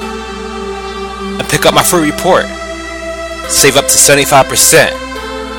and 1.40 1.48
pick 1.48 1.68
up 1.68 1.76
my 1.76 1.84
free 1.84 2.10
report. 2.10 2.48
Save 3.48 3.78
up 3.78 3.86
to 3.86 3.92
75% 3.92 4.92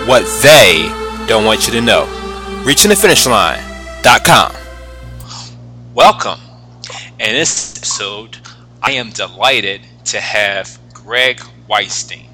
what 0.09 0.25
they 0.43 0.89
don't 1.29 1.45
want 1.45 1.69
you 1.69 1.73
to 1.75 1.81
know. 1.81 2.07
ReachingTheFinishLine.com. 2.65 4.53
Welcome. 5.95 6.41
In 7.21 7.35
this 7.35 7.77
episode, 7.77 8.39
I 8.83 8.93
am 8.93 9.11
delighted 9.11 9.83
to 10.11 10.21
have 10.21 10.79
Greg 10.93 11.41
Weinstein. 11.69 12.29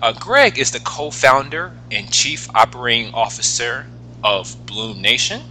Uh, 0.00 0.12
Greg 0.12 0.58
is 0.58 0.70
the 0.70 0.80
co 0.80 1.10
founder 1.10 1.72
and 1.90 2.10
chief 2.12 2.48
operating 2.54 3.12
officer 3.14 3.86
of 4.22 4.56
Bloom 4.66 5.00
Nation. 5.00 5.42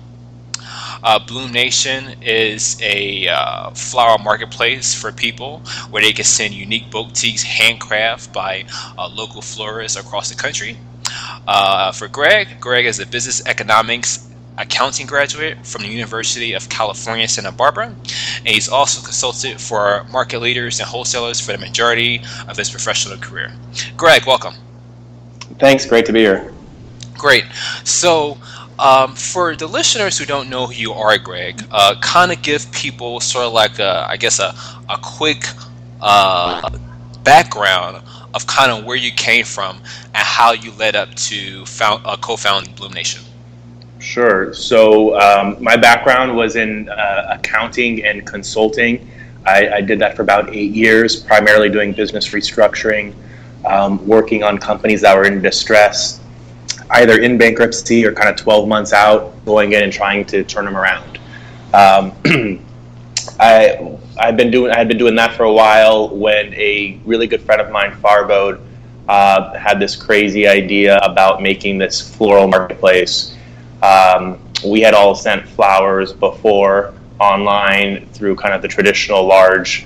Uh, 1.04 1.20
Bloom 1.20 1.52
Nation 1.52 2.16
is 2.22 2.78
a 2.82 3.28
uh, 3.28 3.70
flower 3.72 4.18
marketplace 4.18 4.94
for 4.94 5.12
people 5.12 5.60
where 5.90 6.02
they 6.02 6.14
can 6.14 6.26
send 6.26 6.54
unique 6.54 6.90
boutiques 6.90 7.46
handcrafted 7.46 8.34
by 8.34 8.66
uh, 8.98 9.08
local 9.10 9.42
florists 9.42 9.98
across 9.98 10.30
the 10.30 10.36
country. 10.36 10.78
Uh, 11.48 11.92
for 11.92 12.08
Greg, 12.08 12.60
Greg 12.60 12.86
is 12.86 13.00
a 13.00 13.06
business 13.06 13.42
economics 13.46 14.25
accounting 14.58 15.06
graduate 15.06 15.58
from 15.66 15.82
the 15.82 15.88
University 15.88 16.54
of 16.54 16.70
California, 16.70 17.28
Santa 17.28 17.52
Barbara, 17.52 17.88
and 17.88 18.48
he's 18.48 18.70
also 18.70 19.02
consulted 19.04 19.60
for 19.60 20.06
market 20.12 20.40
leaders 20.40 20.80
and 20.80 20.88
wholesalers 20.88 21.40
for 21.40 21.52
the 21.52 21.58
majority 21.58 22.22
of 22.48 22.58
his 22.58 22.70
professional 22.70 23.18
career. 23.18 23.52
Greg, 23.98 24.26
welcome. 24.26 24.56
Thanks, 25.60 25.86
great 25.86 26.06
to 26.06 26.14
be 26.14 26.20
here. 26.20 26.54
Great. 27.18 27.46
So, 27.84 28.38
um, 28.78 29.16
for 29.16 29.56
the 29.56 29.68
listeners 29.68 30.18
who 30.18 30.26
don't 30.26 30.50
know 30.50 30.68
who 30.68 30.74
you 30.74 30.94
are, 30.94 31.18
Greg, 31.18 31.64
uh, 31.72 31.96
kind 32.02 32.32
of 32.32 32.42
give 32.42 32.70
people 32.72 33.20
sort 33.20 33.46
of 33.46 33.54
like 33.54 33.80
a, 33.80 34.06
I 34.10 34.18
guess 34.18 34.40
a, 34.40 34.54
a 34.90 34.98
quick 35.02 35.46
uh, 36.02 36.70
background 37.24 38.04
of 38.34 38.46
kind 38.48 38.72
of 38.72 38.84
where 38.84 38.98
you 38.98 39.12
came 39.12 39.46
from 39.46 39.78
and 40.14 40.18
how 40.18 40.52
you 40.52 40.72
led 40.74 40.96
up 40.96 41.16
to 41.16 41.66
found, 41.66 42.02
uh, 42.06 42.18
co-founding 42.18 42.74
Bloom 42.76 42.92
Nation. 42.92 43.22
Sure. 44.06 44.54
So 44.54 45.20
um, 45.20 45.58
my 45.60 45.76
background 45.76 46.36
was 46.38 46.58
in 46.58 46.88
uh, 46.90 47.38
accounting 47.40 48.06
and 48.06 48.26
consulting. 48.26 49.10
I, 49.48 49.70
I, 49.70 49.82
did 49.82 49.98
that 49.98 50.16
for 50.16 50.22
about 50.22 50.54
eight 50.54 50.74
years, 50.74 51.16
primarily 51.16 51.70
doing 51.70 51.92
business 51.92 52.30
restructuring, 52.30 53.16
um, 53.66 54.06
working 54.08 54.44
on 54.44 54.60
companies 54.60 55.02
that 55.02 55.18
were 55.18 55.26
in 55.26 55.42
distress, 55.42 56.22
either 56.92 57.20
in 57.20 57.40
bankruptcy 57.40 58.06
or 58.06 58.14
kind 58.14 58.30
of 58.30 58.36
12 58.36 58.68
months 58.68 58.94
out, 58.94 59.44
going 59.44 59.74
in 59.74 59.82
and 59.84 59.92
trying 59.92 60.24
to 60.26 60.44
turn 60.44 60.66
them 60.66 60.78
around. 60.78 61.20
Um, 61.74 62.14
I 63.40 63.98
I've 64.20 64.38
been 64.38 64.52
doing 64.52 64.72
I 64.72 64.78
had 64.78 64.88
been 64.88 65.00
doing 65.00 65.16
that 65.16 65.34
for 65.34 65.44
a 65.44 65.52
while 65.52 66.16
when 66.16 66.54
a 66.54 67.00
really 67.06 67.26
good 67.26 67.42
friend 67.42 67.60
of 67.60 67.72
mine, 67.72 67.92
Farbod, 67.92 68.62
uh, 69.10 69.58
had 69.58 69.80
this 69.80 69.96
crazy 69.96 70.48
idea 70.48 70.98
about 71.00 71.42
making 71.42 71.80
this 71.80 72.16
floral 72.16 72.48
marketplace. 72.48 73.36
Um, 73.82 74.40
we 74.66 74.82
had 74.82 74.94
all 74.94 75.16
sent 75.16 75.48
flowers 75.48 76.14
before 76.14 76.94
online 77.20 78.08
through 78.10 78.36
kind 78.36 78.54
of 78.54 78.62
the 78.62 78.68
traditional 78.68 79.26
large 79.26 79.86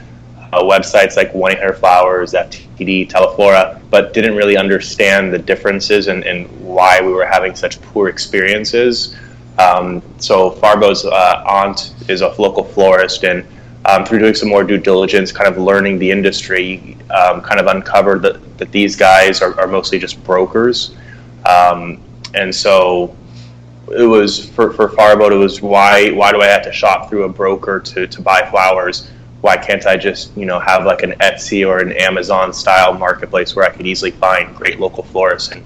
uh, 0.51 0.63
websites 0.63 1.15
like 1.15 1.33
1 1.33 1.51
800 1.53 1.73
Flowers, 1.73 2.33
FTD, 2.33 3.09
Teleflora, 3.09 3.81
but 3.89 4.13
didn't 4.13 4.35
really 4.35 4.57
understand 4.57 5.33
the 5.33 5.37
differences 5.37 6.07
and, 6.07 6.23
and 6.23 6.49
why 6.61 7.01
we 7.01 7.11
were 7.11 7.25
having 7.25 7.55
such 7.55 7.81
poor 7.81 8.09
experiences. 8.09 9.15
Um, 9.59 10.01
so 10.17 10.51
Farbod's 10.51 11.05
uh, 11.05 11.43
aunt 11.45 11.93
is 12.07 12.21
a 12.21 12.29
local 12.41 12.63
florist, 12.63 13.23
and 13.23 13.45
um, 13.85 14.05
through 14.05 14.19
doing 14.19 14.33
some 14.33 14.49
more 14.49 14.63
due 14.63 14.77
diligence, 14.77 15.31
kind 15.31 15.49
of 15.49 15.57
learning 15.57 15.99
the 15.99 16.09
industry, 16.09 16.97
um, 17.09 17.41
kind 17.41 17.59
of 17.59 17.67
uncovered 17.67 18.21
that, 18.21 18.57
that 18.57 18.71
these 18.71 18.95
guys 18.95 19.41
are, 19.41 19.59
are 19.59 19.67
mostly 19.67 19.99
just 19.99 20.23
brokers. 20.23 20.95
Um, 21.45 22.01
and 22.33 22.53
so 22.53 23.15
it 23.91 24.05
was 24.05 24.49
for, 24.49 24.71
for 24.73 24.89
Farbod, 24.89 25.31
it 25.31 25.35
was 25.35 25.61
why 25.61 26.11
why 26.11 26.31
do 26.31 26.41
I 26.41 26.47
have 26.47 26.63
to 26.63 26.71
shop 26.71 27.09
through 27.09 27.23
a 27.23 27.29
broker 27.29 27.79
to, 27.79 28.07
to 28.07 28.21
buy 28.21 28.47
flowers? 28.49 29.09
Why 29.41 29.57
can't 29.57 29.85
I 29.85 29.97
just 29.97 30.35
you 30.37 30.45
know 30.45 30.59
have 30.59 30.85
like 30.85 31.03
an 31.03 31.11
Etsy 31.13 31.67
or 31.67 31.79
an 31.79 31.93
Amazon 31.93 32.53
style 32.53 32.93
marketplace 32.93 33.55
where 33.55 33.65
I 33.65 33.69
could 33.69 33.87
easily 33.87 34.11
find 34.11 34.55
great 34.55 34.79
local 34.79 35.03
florists 35.03 35.51
and 35.51 35.63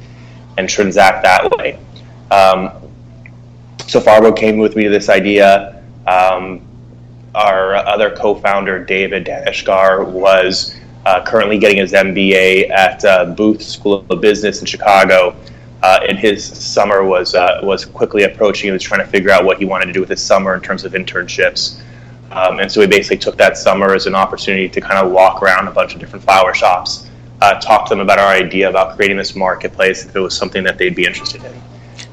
and 0.57 0.69
transact 0.69 1.23
that 1.23 1.51
way? 1.57 1.79
Um, 2.31 2.71
so 3.87 3.99
Farbod 3.99 4.37
came 4.37 4.57
with 4.57 4.75
me 4.75 4.83
to 4.83 4.89
this 4.89 5.09
idea. 5.09 5.83
Um, 6.07 6.61
our 7.35 7.75
other 7.75 8.15
co-founder 8.15 8.83
David 8.85 9.25
Daneshgar 9.25 10.07
was 10.07 10.75
uh, 11.05 11.23
currently 11.25 11.57
getting 11.57 11.77
his 11.77 11.91
MBA 11.93 12.69
at 12.69 13.03
uh, 13.03 13.25
Booth 13.25 13.61
School 13.61 14.05
of 14.09 14.21
Business 14.21 14.59
in 14.61 14.65
Chicago. 14.65 15.35
Uh, 15.83 15.99
and 16.07 16.17
his 16.17 16.45
summer 16.45 17.03
was 17.03 17.35
uh, 17.35 17.59
was 17.61 17.83
quickly 17.83 18.23
approaching. 18.23 18.69
He 18.69 18.71
was 18.71 18.81
trying 18.81 19.01
to 19.01 19.07
figure 19.07 19.31
out 19.31 19.43
what 19.43 19.57
he 19.57 19.65
wanted 19.65 19.87
to 19.87 19.91
do 19.91 19.99
with 19.99 20.07
his 20.07 20.23
summer 20.23 20.55
in 20.55 20.61
terms 20.61 20.85
of 20.85 20.93
internships. 20.93 21.81
Um, 22.31 22.59
and 22.59 22.71
so 22.71 22.79
we 22.79 22.87
basically 22.87 23.17
took 23.17 23.37
that 23.37 23.57
summer 23.57 23.93
as 23.93 24.07
an 24.07 24.15
opportunity 24.15 24.69
to 24.69 24.79
kind 24.81 25.05
of 25.05 25.11
walk 25.11 25.43
around 25.43 25.67
a 25.67 25.71
bunch 25.71 25.93
of 25.93 25.99
different 25.99 26.23
flower 26.23 26.53
shops, 26.53 27.11
uh, 27.41 27.59
talk 27.59 27.85
to 27.87 27.89
them 27.89 27.99
about 27.99 28.17
our 28.17 28.33
idea 28.33 28.69
about 28.69 28.95
creating 28.95 29.17
this 29.17 29.35
marketplace 29.35 30.05
if 30.05 30.15
it 30.15 30.19
was 30.19 30.35
something 30.35 30.63
that 30.63 30.77
they'd 30.77 30.95
be 30.95 31.05
interested 31.05 31.43
in. 31.43 31.61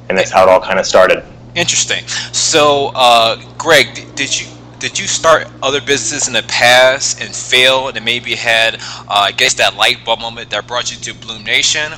And 0.08 0.18
that's 0.18 0.32
how 0.32 0.42
it 0.42 0.48
all 0.48 0.60
kind 0.60 0.80
of 0.80 0.84
started. 0.84 1.24
Interesting. 1.54 2.06
So, 2.32 2.90
uh, 2.96 3.40
Greg, 3.56 4.14
did 4.16 4.38
you 4.38 4.48
did 4.80 4.98
you 4.98 5.06
start 5.06 5.46
other 5.62 5.80
businesses 5.80 6.26
in 6.26 6.32
the 6.32 6.42
past 6.44 7.20
and 7.20 7.32
fail 7.32 7.88
and 7.88 8.04
maybe 8.04 8.34
had 8.34 8.76
uh, 8.76 9.06
I 9.08 9.32
guess 9.32 9.54
that 9.54 9.76
light 9.76 10.04
bulb 10.04 10.20
moment 10.20 10.50
that 10.50 10.66
brought 10.66 10.90
you 10.90 10.96
to 10.98 11.14
Bloom 11.20 11.44
Nation? 11.44 11.92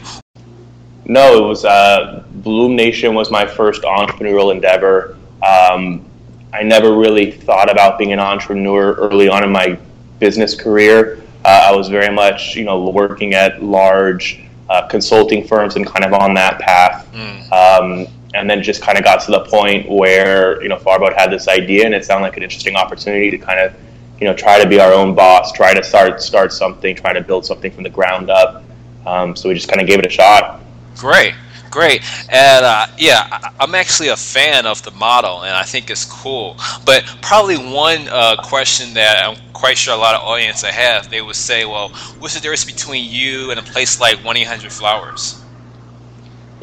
No, 1.04 1.44
it 1.44 1.48
was 1.48 1.64
uh, 1.64 2.24
Bloom 2.30 2.76
Nation 2.76 3.14
was 3.14 3.30
my 3.30 3.46
first 3.46 3.82
entrepreneurial 3.82 4.52
endeavor. 4.52 5.16
Um, 5.42 6.04
I 6.52 6.62
never 6.62 6.96
really 6.96 7.30
thought 7.30 7.70
about 7.70 7.98
being 7.98 8.12
an 8.12 8.20
entrepreneur 8.20 8.92
early 8.94 9.28
on 9.28 9.42
in 9.42 9.50
my 9.50 9.78
business 10.20 10.54
career. 10.54 11.22
Uh, 11.44 11.68
I 11.70 11.76
was 11.76 11.88
very 11.88 12.14
much, 12.14 12.54
you 12.54 12.64
know, 12.64 12.88
working 12.90 13.34
at 13.34 13.62
large 13.62 14.44
uh, 14.70 14.86
consulting 14.86 15.46
firms 15.46 15.76
and 15.76 15.86
kind 15.86 16.04
of 16.04 16.12
on 16.12 16.34
that 16.34 16.60
path. 16.60 17.08
Mm. 17.12 17.52
Um, 17.52 18.12
and 18.34 18.48
then 18.48 18.62
just 18.62 18.80
kind 18.80 18.96
of 18.96 19.04
got 19.04 19.20
to 19.22 19.30
the 19.30 19.40
point 19.40 19.88
where 19.90 20.62
you 20.62 20.68
know 20.68 20.76
Farbod 20.76 21.14
had 21.14 21.30
this 21.30 21.48
idea, 21.48 21.84
and 21.84 21.94
it 21.94 22.04
sounded 22.04 22.22
like 22.22 22.36
an 22.36 22.42
interesting 22.42 22.76
opportunity 22.76 23.30
to 23.30 23.38
kind 23.38 23.60
of 23.60 23.74
you 24.20 24.26
know 24.26 24.34
try 24.34 24.62
to 24.62 24.68
be 24.68 24.80
our 24.80 24.92
own 24.92 25.14
boss, 25.14 25.52
try 25.52 25.74
to 25.74 25.82
start 25.82 26.22
start 26.22 26.52
something, 26.52 26.96
try 26.96 27.12
to 27.12 27.20
build 27.20 27.44
something 27.44 27.70
from 27.70 27.82
the 27.82 27.90
ground 27.90 28.30
up. 28.30 28.64
Um, 29.04 29.36
so 29.36 29.48
we 29.48 29.54
just 29.54 29.68
kind 29.68 29.80
of 29.80 29.86
gave 29.86 29.98
it 29.98 30.06
a 30.06 30.10
shot. 30.10 30.60
Great, 30.96 31.34
great, 31.70 32.02
and 32.30 32.64
uh, 32.64 32.86
yeah, 32.98 33.50
I'm 33.58 33.74
actually 33.74 34.08
a 34.08 34.16
fan 34.16 34.66
of 34.66 34.82
the 34.82 34.90
model, 34.92 35.42
and 35.42 35.54
I 35.54 35.62
think 35.62 35.90
it's 35.90 36.04
cool. 36.04 36.56
But 36.84 37.04
probably 37.22 37.56
one 37.56 38.08
uh, 38.08 38.36
question 38.42 38.94
that 38.94 39.24
I'm 39.24 39.36
quite 39.52 39.78
sure 39.78 39.94
a 39.94 39.96
lot 39.96 40.14
of 40.14 40.22
audience 40.22 40.64
I 40.64 40.72
have, 40.72 41.10
they 41.10 41.22
would 41.22 41.36
say, 41.36 41.64
"Well, 41.64 41.88
what's 42.18 42.34
the 42.34 42.40
difference 42.40 42.64
between 42.64 43.10
you 43.10 43.50
and 43.50 43.58
a 43.58 43.62
place 43.62 44.00
like 44.00 44.18
1-800-Flowers?" 44.18 45.42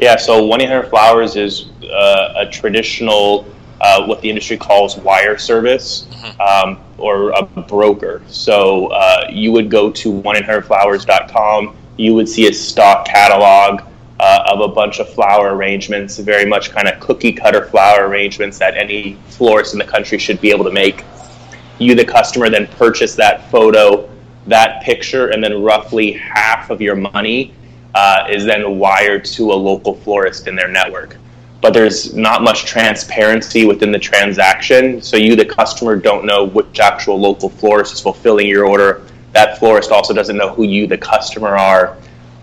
Yeah, 0.01 0.15
so 0.15 0.45
1 0.45 0.61
800 0.61 0.89
Flowers 0.89 1.35
is 1.35 1.65
uh, 1.83 2.33
a 2.37 2.49
traditional, 2.49 3.45
uh, 3.81 4.05
what 4.05 4.21
the 4.21 4.29
industry 4.29 4.55
calls 4.55 4.97
wire 4.97 5.37
service 5.37 6.07
mm-hmm. 6.09 6.39
um, 6.41 6.81
or 6.97 7.31
a 7.31 7.43
broker. 7.43 8.21
So 8.27 8.87
uh, 8.87 9.27
you 9.29 9.51
would 9.51 9.69
go 9.69 9.91
to 9.91 10.09
1 10.09 10.35
800flowers.com, 10.37 11.75
you 11.97 12.13
would 12.15 12.29
see 12.29 12.47
a 12.47 12.53
stock 12.53 13.05
catalog 13.05 13.81
uh, 14.19 14.43
of 14.51 14.59
a 14.59 14.67
bunch 14.67 14.99
of 14.99 15.09
flower 15.13 15.55
arrangements, 15.55 16.17
very 16.17 16.45
much 16.45 16.71
kind 16.71 16.87
of 16.87 16.99
cookie 16.99 17.31
cutter 17.31 17.65
flower 17.67 18.07
arrangements 18.07 18.59
that 18.59 18.75
any 18.75 19.17
florist 19.27 19.73
in 19.73 19.79
the 19.79 19.85
country 19.85 20.17
should 20.17 20.41
be 20.41 20.51
able 20.51 20.65
to 20.65 20.71
make. 20.71 21.03
You, 21.77 21.95
the 21.95 22.05
customer, 22.05 22.49
then 22.49 22.67
purchase 22.67 23.15
that 23.15 23.49
photo, 23.49 24.09
that 24.47 24.83
picture, 24.83 25.29
and 25.29 25.41
then 25.41 25.63
roughly 25.63 26.11
half 26.11 26.69
of 26.69 26.81
your 26.81 26.95
money 26.95 27.53
uh, 27.95 28.27
is 28.29 28.43
then 28.45 28.77
wired 28.77 29.23
to 29.25 29.51
a 29.51 29.55
local 29.55 29.95
florist 29.95 30.47
in 30.47 30.55
their 30.55 30.67
network. 30.67 31.15
But 31.61 31.73
there's 31.73 32.13
not 32.13 32.41
much 32.41 32.65
transparency 32.65 33.65
within 33.65 33.91
the 33.91 33.99
transaction, 33.99 35.01
so 35.01 35.17
you, 35.17 35.35
the 35.35 35.45
customer, 35.45 35.95
don't 35.95 36.25
know 36.25 36.45
which 36.45 36.79
actual 36.79 37.19
local 37.19 37.49
florist 37.49 37.93
is 37.93 38.01
fulfilling 38.01 38.47
your 38.47 38.65
order. 38.65 39.05
That 39.31 39.59
florist 39.59 39.91
also 39.91 40.13
doesn't 40.13 40.37
know 40.37 40.49
who 40.53 40.63
you, 40.63 40.87
the 40.87 40.97
customer, 40.97 41.55
are. 41.57 41.97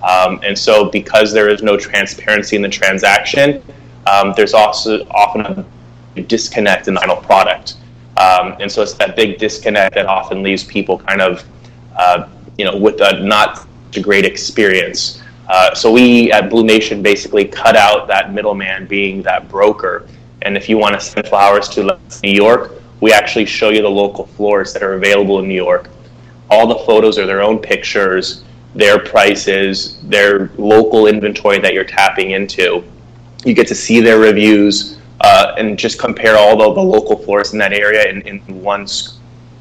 Um, 0.07 0.41
and 0.45 0.57
so, 0.57 0.89
because 0.91 1.33
there 1.33 1.49
is 1.49 1.63
no 1.63 1.77
transparency 1.77 2.57
in 2.57 2.63
the 2.63 2.69
transaction, 2.69 3.63
um, 4.07 4.33
there's 4.37 4.55
also 4.55 5.05
often 5.09 5.67
a 6.17 6.23
disconnect 6.23 6.87
in 6.89 6.95
the 6.95 7.01
final 7.01 7.17
product. 7.17 7.75
Um, 8.17 8.57
and 8.61 8.71
so, 8.71 8.83
it's 8.83 8.95
that 8.95 9.17
big 9.17 9.39
disconnect 9.39 9.95
that 9.95 10.07
often 10.07 10.43
leaves 10.43 10.63
people 10.63 10.99
kind 10.99 11.21
of 11.21 11.45
uh, 11.97 12.29
you 12.59 12.65
know, 12.65 12.77
with 12.77 13.01
a 13.01 13.21
not 13.21 13.67
a 13.97 14.01
great 14.01 14.25
experience. 14.25 15.23
Uh, 15.49 15.75
so 15.75 15.93
we 15.93 16.33
at 16.33 16.51
Bloom 16.51 16.67
Nation 16.67 17.03
basically 17.03 17.45
cut 17.45 17.77
out 17.77 18.09
that 18.09 18.33
middleman 18.33 18.87
being 18.87 19.23
that 19.23 19.49
broker. 19.49 20.07
And 20.43 20.57
if 20.57 20.69
you 20.69 20.77
want 20.77 20.95
to 20.95 21.01
send 21.01 21.27
flowers 21.29 21.69
to 21.71 21.99
New 22.23 22.31
York, 22.31 22.73
we 23.01 23.13
actually 23.13 23.47
show 23.47 23.71
you 23.71 23.83
the 23.83 23.91
local 23.91 24.27
florists 24.27 24.75
that 24.75 24.83
are 24.83 24.95
available 24.95 25.39
in 25.39 25.49
New 25.49 25.55
York. 25.55 25.89
All 26.51 26.67
the 26.67 26.85
photos 26.85 27.19
are 27.19 27.27
their 27.27 27.43
own 27.43 27.59
pictures, 27.59 28.45
their 28.77 28.99
prices, 28.99 29.99
their 30.03 30.51
local 30.59 31.07
inventory 31.07 31.59
that 31.59 31.73
you're 31.73 31.85
tapping 31.85 32.33
into. 32.33 32.85
You 33.45 33.55
get 33.55 33.67
to 33.69 33.75
see 33.75 34.01
their 34.01 34.19
reviews 34.19 34.99
uh, 35.23 35.55
and 35.57 35.79
just 35.79 35.99
compare 35.99 36.37
all 36.37 36.57
the, 36.57 36.75
the 36.75 36.83
local 36.83 37.17
florists 37.17 37.55
in 37.55 37.59
that 37.61 37.73
area 37.73 38.09
in, 38.09 38.21
in 38.23 38.41
one, 38.63 38.87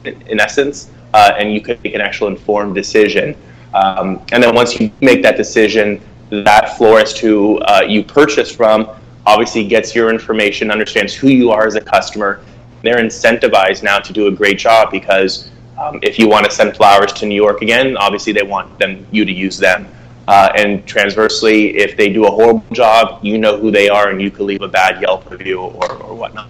in 0.03 0.39
essence, 0.39 0.91
uh, 1.13 1.33
and 1.38 1.53
you 1.53 1.62
can 1.62 1.79
make 1.83 1.95
an 1.95 2.01
actual 2.01 2.27
informed 2.27 2.75
decision. 2.75 3.35
Um, 3.73 4.21
and 4.33 4.44
then 4.44 4.53
once 4.53 4.79
you 4.79 4.91
make 5.01 5.23
that 5.23 5.38
decision, 5.38 6.01
that 6.29 6.77
florist 6.77 7.18
who 7.19 7.59
uh, 7.59 7.85
you 7.88 8.03
purchase 8.03 8.53
from 8.53 8.89
obviously 9.25 9.65
gets 9.65 9.95
your 9.95 10.09
information, 10.09 10.69
understands 10.69 11.13
who 11.13 11.29
you 11.29 11.51
are 11.51 11.65
as 11.65 11.75
a 11.75 11.81
customer. 11.81 12.41
They're 12.83 12.97
incentivized 12.97 13.81
now 13.81 14.00
to 14.00 14.13
do 14.13 14.27
a 14.27 14.31
great 14.31 14.59
job 14.59 14.91
because 14.91 15.50
um, 15.77 16.00
if 16.01 16.18
you 16.18 16.27
want 16.27 16.45
to 16.45 16.51
send 16.51 16.75
flowers 16.75 17.12
to 17.13 17.25
New 17.25 17.36
York 17.36 17.62
again, 17.62 17.98
obviously 17.98 18.33
they 18.33 18.44
want 18.44 18.77
them 18.80 19.06
you 19.12 19.25
to 19.25 19.31
use 19.31 19.57
them. 19.57 19.88
Uh, 20.27 20.51
and 20.56 20.86
transversely, 20.88 21.77
if 21.77 21.95
they 21.98 22.10
do 22.10 22.25
a 22.25 22.31
horrible 22.31 22.66
job, 22.72 23.24
you 23.24 23.38
know 23.38 23.57
who 23.57 23.69
they 23.69 23.89
are 23.89 24.10
and 24.10 24.22
you 24.22 24.31
can 24.31 24.48
leave 24.48 24.62
a 24.62 24.68
bad 24.68 25.01
Yelp 25.01 25.30
review 25.30 25.60
or, 25.60 25.92
or 26.01 26.16
whatnot. 26.16 26.50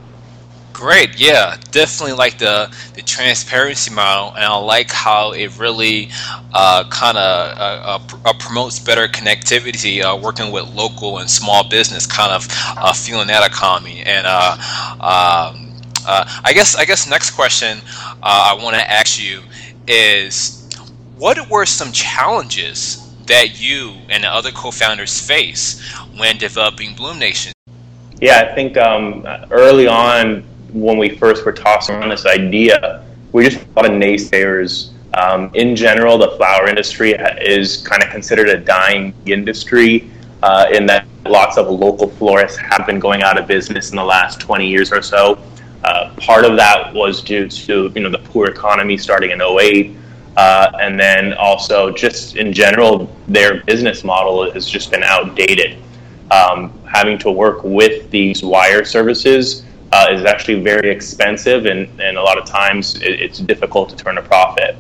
Great, 0.72 1.18
yeah, 1.18 1.56
definitely 1.72 2.16
like 2.18 2.38
the 2.38 2.70
the 2.96 3.02
transparency 3.02 3.94
model, 3.94 4.36
and 4.36 4.44
I 4.44 4.58
like 4.58 4.92
how 4.92 5.32
it 5.32 5.58
really 5.58 6.10
uh, 6.54 6.84
kind 6.90 7.18
of 7.18 7.58
uh, 7.58 8.00
uh, 8.26 8.34
promotes 8.40 8.78
better 8.80 9.08
connectivity, 9.08 10.04
uh, 10.04 10.18
working 10.18 10.52
with 10.52 10.68
local 10.76 11.20
and 11.20 11.30
small 11.30 11.64
business, 11.70 12.06
kind 12.06 12.34
of 12.34 12.46
uh, 12.76 12.92
feeling 12.92 13.28
that 13.28 13.50
economy. 13.50 14.04
And 14.06 14.28
uh, 16.06 16.42
I 16.44 16.54
guess 16.54 16.76
I 16.76 16.86
guess 16.86 17.10
next 17.10 17.32
question 17.32 17.80
I 18.22 18.58
want 18.62 18.76
to 18.76 18.92
ask 18.92 19.22
you 19.22 19.42
is, 19.88 20.70
what 21.18 21.50
were 21.50 21.66
some 21.66 21.92
challenges 21.92 23.02
that 23.26 23.60
you 23.60 23.96
and 24.10 24.24
the 24.24 24.28
other 24.28 24.52
co-founders 24.52 25.20
face 25.20 25.82
when 26.18 26.38
developing 26.38 26.94
Bloom 26.96 27.20
Nation? 27.20 27.54
Yeah, 28.22 28.48
I 28.50 28.56
think 28.56 28.78
um, 28.78 29.26
early 29.52 29.88
on 29.88 30.44
when 30.72 30.98
we 30.98 31.10
first 31.10 31.46
were 31.46 31.52
tossing 31.52 31.96
around 31.96 32.10
this 32.10 32.26
idea, 32.26 33.06
we 33.32 33.48
just 33.48 33.66
a 33.76 33.80
of 33.80 33.92
naysayers. 33.92 34.92
Um, 35.16 35.50
in 35.54 35.76
general, 35.76 36.18
the 36.18 36.32
flower 36.32 36.68
industry 36.68 37.14
is 37.14 37.78
kind 37.88 38.04
of 38.04 38.10
considered 38.10 38.50
a 38.50 38.58
dying 38.58 39.14
industry 39.26 40.10
uh, 40.44 40.68
in 40.72 40.86
that 40.88 41.06
lots 41.26 41.58
of 41.58 41.70
local 41.70 42.10
florists 42.10 42.58
have 42.58 42.86
been 42.86 43.00
going 43.00 43.24
out 43.24 43.38
of 43.38 43.48
business 43.48 43.90
in 43.90 43.96
the 43.96 44.04
last 44.04 44.40
20 44.40 44.68
years 44.68 44.92
or 44.92 45.02
so. 45.02 45.40
Uh, 45.86 46.10
part 46.16 46.46
of 46.46 46.58
that 46.58 46.92
was 46.96 47.22
due 47.22 47.48
to 47.48 47.92
you 47.94 48.02
know 48.02 48.10
the 48.10 48.18
poor 48.18 48.48
economy 48.48 48.98
starting 48.98 49.30
in 49.30 49.40
08, 49.40 49.96
uh, 50.36 50.72
and 50.82 51.00
then 51.00 51.34
also 51.34 51.92
just 51.92 52.38
in 52.38 52.52
general 52.52 53.16
their 53.28 53.64
business 53.66 54.04
model 54.04 54.52
has 54.52 54.68
just 54.68 54.90
been 54.90 55.04
outdated. 55.04 55.78
Um, 56.32 56.74
having 56.92 57.20
to 57.20 57.32
work 57.32 57.64
with 57.64 58.10
these 58.10 58.42
wire 58.42 58.84
services 58.84 59.64
uh, 59.92 60.08
is 60.10 60.26
actually 60.26 60.60
very 60.64 60.90
expensive, 60.90 61.68
and, 61.68 61.88
and 62.02 62.18
a 62.18 62.22
lot 62.24 62.40
of 62.40 62.46
times 62.46 62.96
it, 62.96 63.22
it's 63.22 63.38
difficult 63.38 63.90
to 63.90 63.96
turn 63.96 64.18
a 64.18 64.24
profit. 64.24 64.76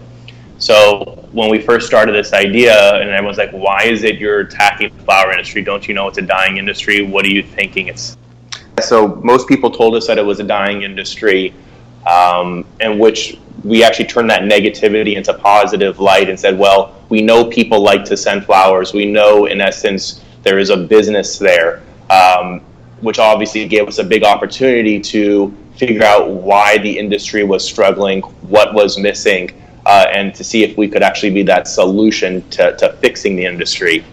So 0.57 1.27
when 1.33 1.51
we 1.51 1.61
first 1.61 1.85
started 1.85 2.15
this 2.15 2.33
idea, 2.33 2.95
and 2.95 3.11
everyone's 3.11 3.37
like, 3.37 3.51
"Why 3.51 3.83
is 3.83 4.03
it 4.03 4.15
you're 4.15 4.39
attacking 4.39 4.89
the 4.97 5.03
flower 5.03 5.31
industry? 5.31 5.61
Don't 5.61 5.87
you 5.87 5.93
know 5.93 6.07
it's 6.07 6.17
a 6.17 6.23
dying 6.23 6.57
industry? 6.57 7.03
What 7.03 7.25
are 7.25 7.29
you 7.29 7.43
thinking 7.43 7.89
it's?" 7.89 8.17
So 8.81 9.19
most 9.23 9.47
people 9.47 9.71
told 9.71 9.95
us 9.95 10.07
that 10.07 10.17
it 10.17 10.25
was 10.25 10.39
a 10.39 10.43
dying 10.43 10.81
industry, 10.83 11.53
um, 12.05 12.65
in 12.81 12.99
which 12.99 13.37
we 13.63 13.83
actually 13.83 14.05
turned 14.05 14.29
that 14.29 14.41
negativity 14.41 15.15
into 15.15 15.33
positive 15.33 15.99
light 15.99 16.29
and 16.29 16.39
said, 16.39 16.57
"Well, 16.59 16.93
we 17.09 17.21
know 17.21 17.45
people 17.45 17.81
like 17.81 18.05
to 18.05 18.17
send 18.17 18.45
flowers. 18.45 18.93
We 18.93 19.05
know, 19.05 19.45
in 19.45 19.61
essence, 19.61 20.21
there 20.43 20.59
is 20.59 20.69
a 20.69 20.77
business 20.77 21.37
there." 21.39 21.81
Um, 22.09 22.61
which 23.01 23.19
obviously 23.19 23.67
gave 23.67 23.87
us 23.87 23.97
a 23.97 24.03
big 24.03 24.23
opportunity 24.23 24.99
to 24.99 25.53
figure 25.75 26.03
out 26.03 26.29
why 26.29 26.77
the 26.77 26.97
industry 26.97 27.43
was 27.43 27.65
struggling, 27.65 28.21
what 28.21 28.73
was 28.73 28.97
missing, 28.97 29.51
uh, 29.85 30.07
and 30.13 30.33
to 30.33 30.43
see 30.43 30.63
if 30.63 30.77
we 30.77 30.87
could 30.87 31.03
actually 31.03 31.29
be 31.29 31.43
that 31.43 31.67
solution 31.67 32.47
to, 32.49 32.75
to 32.77 32.93
fixing 32.93 33.35
the 33.35 33.45
industry. 33.45 34.03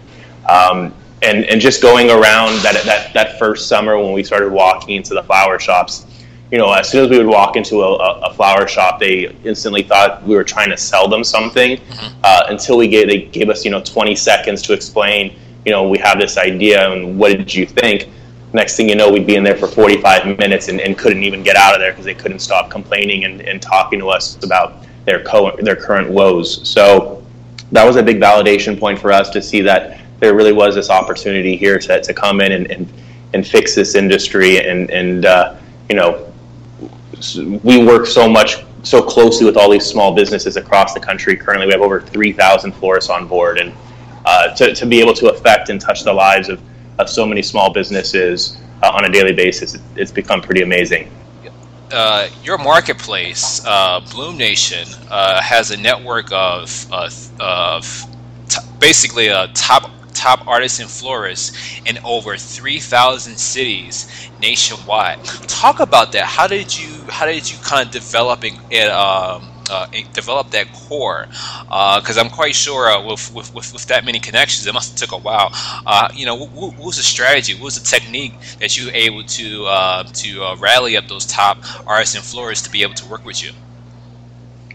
Um, 0.49 0.93
and, 1.23 1.45
and 1.45 1.61
just 1.61 1.81
going 1.81 2.09
around 2.09 2.61
that, 2.63 2.81
that, 2.85 3.13
that 3.13 3.39
first 3.39 3.67
summer 3.67 3.97
when 3.97 4.13
we 4.13 4.23
started 4.23 4.51
walking 4.51 4.95
into 4.95 5.13
the 5.13 5.23
flower 5.23 5.59
shops, 5.59 6.05
you 6.51 6.57
know, 6.57 6.71
as 6.71 6.89
soon 6.89 7.03
as 7.03 7.09
we 7.09 7.17
would 7.17 7.27
walk 7.27 7.55
into 7.55 7.81
a, 7.81 7.95
a 7.95 8.33
flower 8.33 8.67
shop, 8.67 8.99
they 8.99 9.35
instantly 9.43 9.81
thought 9.81 10.21
we 10.23 10.35
were 10.35 10.43
trying 10.43 10.69
to 10.69 10.77
sell 10.77 11.07
them 11.07 11.23
something. 11.23 11.77
Mm-hmm. 11.77 12.19
Uh, 12.23 12.43
until 12.49 12.77
we 12.77 12.87
gave 12.87 13.07
they 13.07 13.21
gave 13.21 13.49
us, 13.49 13.65
you 13.65 13.71
know, 13.71 13.81
20 13.81 14.15
seconds 14.15 14.61
to 14.63 14.73
explain, 14.73 15.35
you 15.65 15.71
know, 15.71 15.87
we 15.87 15.97
have 15.97 16.19
this 16.19 16.37
idea 16.37 16.91
and 16.91 17.17
what 17.17 17.29
did 17.35 17.53
you 17.53 17.65
think? 17.65 18.09
next 18.53 18.77
thing 18.77 18.87
you 18.87 18.95
know, 18.95 19.11
we'd 19.11 19.27
be 19.27 19.35
in 19.35 19.43
there 19.43 19.57
for 19.57 19.67
45 19.67 20.37
minutes 20.37 20.67
and, 20.67 20.79
and 20.79 20.97
couldn't 20.97 21.23
even 21.23 21.43
get 21.43 21.55
out 21.55 21.73
of 21.73 21.79
there 21.79 21.91
because 21.91 22.05
they 22.05 22.13
couldn't 22.13 22.39
stop 22.39 22.69
complaining 22.69 23.25
and, 23.25 23.41
and 23.41 23.61
talking 23.61 23.99
to 23.99 24.09
us 24.09 24.41
about 24.43 24.85
their 25.05 25.23
co- 25.23 25.55
their 25.57 25.75
current 25.75 26.09
woes. 26.09 26.67
So 26.67 27.25
that 27.71 27.83
was 27.83 27.95
a 27.95 28.03
big 28.03 28.19
validation 28.19 28.79
point 28.79 28.99
for 28.99 29.11
us 29.11 29.29
to 29.31 29.41
see 29.41 29.61
that 29.61 29.99
there 30.19 30.33
really 30.33 30.53
was 30.53 30.75
this 30.75 30.89
opportunity 30.89 31.55
here 31.55 31.77
to, 31.79 32.01
to 32.01 32.13
come 32.13 32.41
in 32.41 32.51
and, 32.53 32.71
and, 32.71 32.93
and 33.33 33.47
fix 33.47 33.75
this 33.75 33.95
industry. 33.95 34.59
And, 34.59 34.89
and 34.89 35.25
uh, 35.25 35.57
you 35.89 35.95
know, 35.95 36.31
we 37.63 37.85
work 37.85 38.05
so 38.05 38.29
much, 38.29 38.63
so 38.83 39.01
closely 39.01 39.45
with 39.45 39.57
all 39.57 39.69
these 39.69 39.85
small 39.85 40.13
businesses 40.13 40.57
across 40.57 40.93
the 40.93 40.99
country. 40.99 41.35
Currently, 41.35 41.67
we 41.67 41.73
have 41.73 41.81
over 41.81 42.01
3,000 42.01 42.71
florists 42.73 43.09
on 43.09 43.27
board. 43.27 43.59
And 43.59 43.73
uh, 44.25 44.53
to, 44.55 44.73
to 44.73 44.85
be 44.85 44.99
able 44.99 45.13
to 45.15 45.29
affect 45.29 45.69
and 45.69 45.79
touch 45.79 46.03
the 46.03 46.13
lives 46.13 46.49
of 46.49 46.61
of 46.99 47.09
so 47.09 47.25
many 47.25 47.41
small 47.41 47.71
businesses 47.71 48.57
uh, 48.81 48.91
on 48.91 49.05
a 49.05 49.09
daily 49.09 49.33
basis, 49.33 49.77
it's 49.95 50.11
become 50.11 50.41
pretty 50.41 50.61
amazing. 50.61 51.09
Uh, 51.91 52.27
your 52.43 52.57
marketplace, 52.57 53.63
uh, 53.65 53.99
Bloom 54.11 54.37
Nation, 54.37 54.87
uh, 55.09 55.41
has 55.41 55.71
a 55.71 55.77
network 55.77 56.31
of, 56.31 56.91
of 56.91 58.05
t- 58.49 58.61
basically 58.79 59.27
top 59.53 59.91
top 60.13 60.47
artists 60.47 60.79
and 60.79 60.89
florists 60.89 61.81
in 61.85 61.97
over 62.05 62.37
3,000 62.37 63.37
cities 63.37 64.29
nationwide. 64.41 65.23
Talk 65.47 65.79
about 65.79 66.11
that. 66.13 66.25
How 66.25 66.47
did 66.47 66.77
you 66.77 67.03
how 67.09 67.25
did 67.25 67.49
you 67.49 67.57
kind 67.59 67.85
of 67.85 67.91
develop 67.91 68.43
it? 68.43 68.89
Um, 68.89 69.49
uh, 69.69 69.87
develop 70.13 70.49
that 70.51 70.71
core 70.73 71.25
because 71.27 72.17
uh, 72.17 72.21
I'm 72.21 72.29
quite 72.29 72.55
sure 72.55 72.89
uh, 72.89 73.05
with, 73.05 73.33
with, 73.33 73.53
with, 73.53 73.73
with, 73.73 73.85
that 73.87 74.05
many 74.05 74.19
connections 74.19 74.67
it 74.67 74.73
must 74.73 74.91
have 74.99 75.09
took 75.09 75.17
a 75.17 75.21
while 75.21 75.49
uh, 75.85 76.09
you 76.13 76.25
know 76.25 76.35
what, 76.35 76.51
what, 76.51 76.77
was 76.77 76.97
the 76.97 77.03
strategy 77.03 77.53
what 77.53 77.63
was 77.63 77.81
the 77.81 77.85
technique 77.85 78.33
that 78.59 78.77
you 78.77 78.87
were 78.87 78.91
able 78.91 79.23
to 79.23 79.65
uh, 79.65 80.03
to 80.03 80.43
uh, 80.43 80.55
rally 80.57 80.97
up 80.97 81.07
those 81.07 81.25
top 81.25 81.57
artists 81.87 82.15
and 82.15 82.23
florists 82.23 82.65
to 82.65 82.71
be 82.71 82.83
able 82.83 82.93
to 82.93 83.07
work 83.07 83.25
with 83.25 83.41
you 83.43 83.51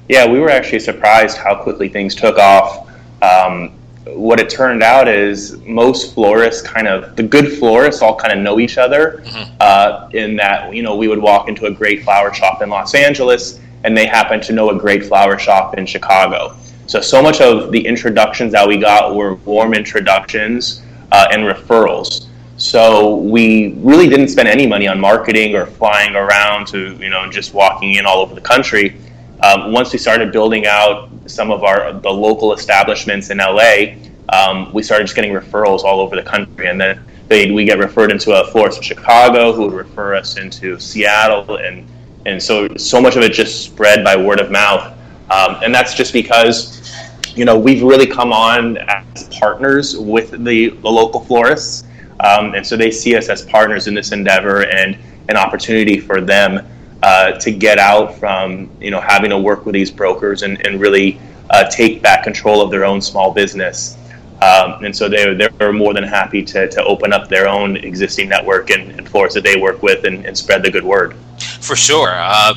yeah 0.08 0.26
we 0.26 0.40
were 0.40 0.50
actually 0.50 0.80
surprised 0.80 1.36
how 1.36 1.54
quickly 1.54 1.88
things 1.88 2.14
took 2.14 2.38
off 2.38 2.88
um, 3.22 3.77
what 4.14 4.40
it 4.40 4.48
turned 4.48 4.82
out 4.82 5.08
is 5.08 5.58
most 5.58 6.14
florists 6.14 6.62
kind 6.62 6.88
of 6.88 7.14
the 7.16 7.22
good 7.22 7.58
florists 7.58 8.02
all 8.02 8.16
kind 8.16 8.32
of 8.32 8.38
know 8.38 8.58
each 8.58 8.78
other 8.78 9.22
mm-hmm. 9.24 10.16
in 10.16 10.36
that 10.36 10.74
you 10.74 10.82
know 10.82 10.96
we 10.96 11.08
would 11.08 11.20
walk 11.20 11.48
into 11.48 11.66
a 11.66 11.70
great 11.70 12.02
flower 12.02 12.32
shop 12.32 12.62
in 12.62 12.70
Los 12.70 12.94
Angeles 12.94 13.60
and 13.84 13.96
they 13.96 14.06
happen 14.06 14.40
to 14.40 14.52
know 14.52 14.70
a 14.70 14.78
great 14.78 15.04
flower 15.04 15.38
shop 15.38 15.78
in 15.78 15.86
Chicago. 15.86 16.56
So, 16.86 17.00
so 17.00 17.22
much 17.22 17.40
of 17.40 17.70
the 17.70 17.86
introductions 17.86 18.52
that 18.52 18.66
we 18.66 18.76
got 18.78 19.14
were 19.14 19.34
warm 19.34 19.74
introductions 19.74 20.82
uh, 21.12 21.28
and 21.32 21.42
referrals. 21.42 22.26
So 22.56 23.16
we 23.16 23.74
really 23.74 24.08
didn't 24.08 24.28
spend 24.28 24.48
any 24.48 24.66
money 24.66 24.88
on 24.88 24.98
marketing 24.98 25.54
or 25.54 25.66
flying 25.66 26.16
around 26.16 26.66
to, 26.68 26.96
you 26.96 27.08
know, 27.08 27.30
just 27.30 27.54
walking 27.54 27.94
in 27.94 28.06
all 28.06 28.18
over 28.18 28.34
the 28.34 28.40
country. 28.40 28.96
Um, 29.40 29.72
once 29.72 29.92
we 29.92 29.98
started 29.98 30.32
building 30.32 30.66
out 30.66 31.10
some 31.26 31.50
of 31.50 31.62
our 31.62 31.92
the 31.92 32.10
local 32.10 32.52
establishments 32.52 33.30
in 33.30 33.38
LA, 33.38 33.94
um, 34.30 34.72
we 34.72 34.82
started 34.82 35.04
just 35.04 35.14
getting 35.14 35.32
referrals 35.32 35.84
all 35.84 36.00
over 36.00 36.16
the 36.16 36.22
country, 36.22 36.66
and 36.66 36.80
then 36.80 37.04
they, 37.28 37.50
we 37.50 37.64
get 37.64 37.78
referred 37.78 38.10
into 38.10 38.32
a 38.32 38.50
florist 38.50 38.78
in 38.78 38.82
Chicago, 38.82 39.52
who 39.52 39.62
would 39.66 39.74
refer 39.74 40.14
us 40.14 40.38
into 40.38 40.78
Seattle. 40.80 41.56
And 41.56 41.86
and 42.26 42.42
so 42.42 42.68
so 42.76 43.00
much 43.00 43.16
of 43.16 43.22
it 43.22 43.32
just 43.32 43.64
spread 43.64 44.02
by 44.02 44.16
word 44.16 44.40
of 44.40 44.50
mouth, 44.50 44.92
um, 45.30 45.56
and 45.62 45.72
that's 45.72 45.94
just 45.94 46.12
because 46.12 46.92
you 47.36 47.44
know 47.44 47.56
we've 47.56 47.82
really 47.82 48.06
come 48.06 48.32
on 48.32 48.78
as 48.78 49.28
partners 49.38 49.96
with 49.96 50.30
the, 50.44 50.70
the 50.70 50.90
local 50.90 51.20
florists, 51.20 51.84
um, 52.20 52.54
and 52.54 52.66
so 52.66 52.76
they 52.76 52.90
see 52.90 53.16
us 53.16 53.28
as 53.28 53.42
partners 53.42 53.86
in 53.86 53.94
this 53.94 54.10
endeavor 54.10 54.66
and 54.66 54.98
an 55.28 55.36
opportunity 55.36 56.00
for 56.00 56.20
them 56.20 56.66
uh, 57.02 57.32
to 57.32 57.50
get 57.50 57.78
out 57.78 58.14
from 58.16 58.70
you 58.80 58.90
know 58.90 59.00
having 59.00 59.30
to 59.30 59.38
work 59.38 59.66
with 59.66 59.74
these 59.74 59.90
brokers 59.90 60.42
and, 60.42 60.64
and 60.66 60.80
really 60.80 61.20
uh, 61.50 61.64
take 61.70 62.02
back 62.02 62.22
control 62.22 62.60
of 62.60 62.70
their 62.70 62.84
own 62.84 63.00
small 63.00 63.32
business. 63.32 63.96
Um, 64.40 64.84
and 64.84 64.94
so 64.94 65.08
they, 65.08 65.34
they're 65.34 65.72
more 65.72 65.94
than 65.94 66.04
happy 66.04 66.44
to, 66.44 66.68
to 66.68 66.84
open 66.84 67.12
up 67.12 67.28
their 67.28 67.48
own 67.48 67.76
existing 67.76 68.28
network 68.28 68.70
and, 68.70 68.92
and 68.92 69.08
floors 69.08 69.34
that 69.34 69.42
they 69.42 69.56
work 69.56 69.82
with 69.82 70.04
and, 70.04 70.24
and 70.24 70.38
spread 70.38 70.62
the 70.62 70.70
good 70.70 70.84
word. 70.84 71.16
For 71.60 71.74
sure. 71.74 72.14
Um, 72.16 72.56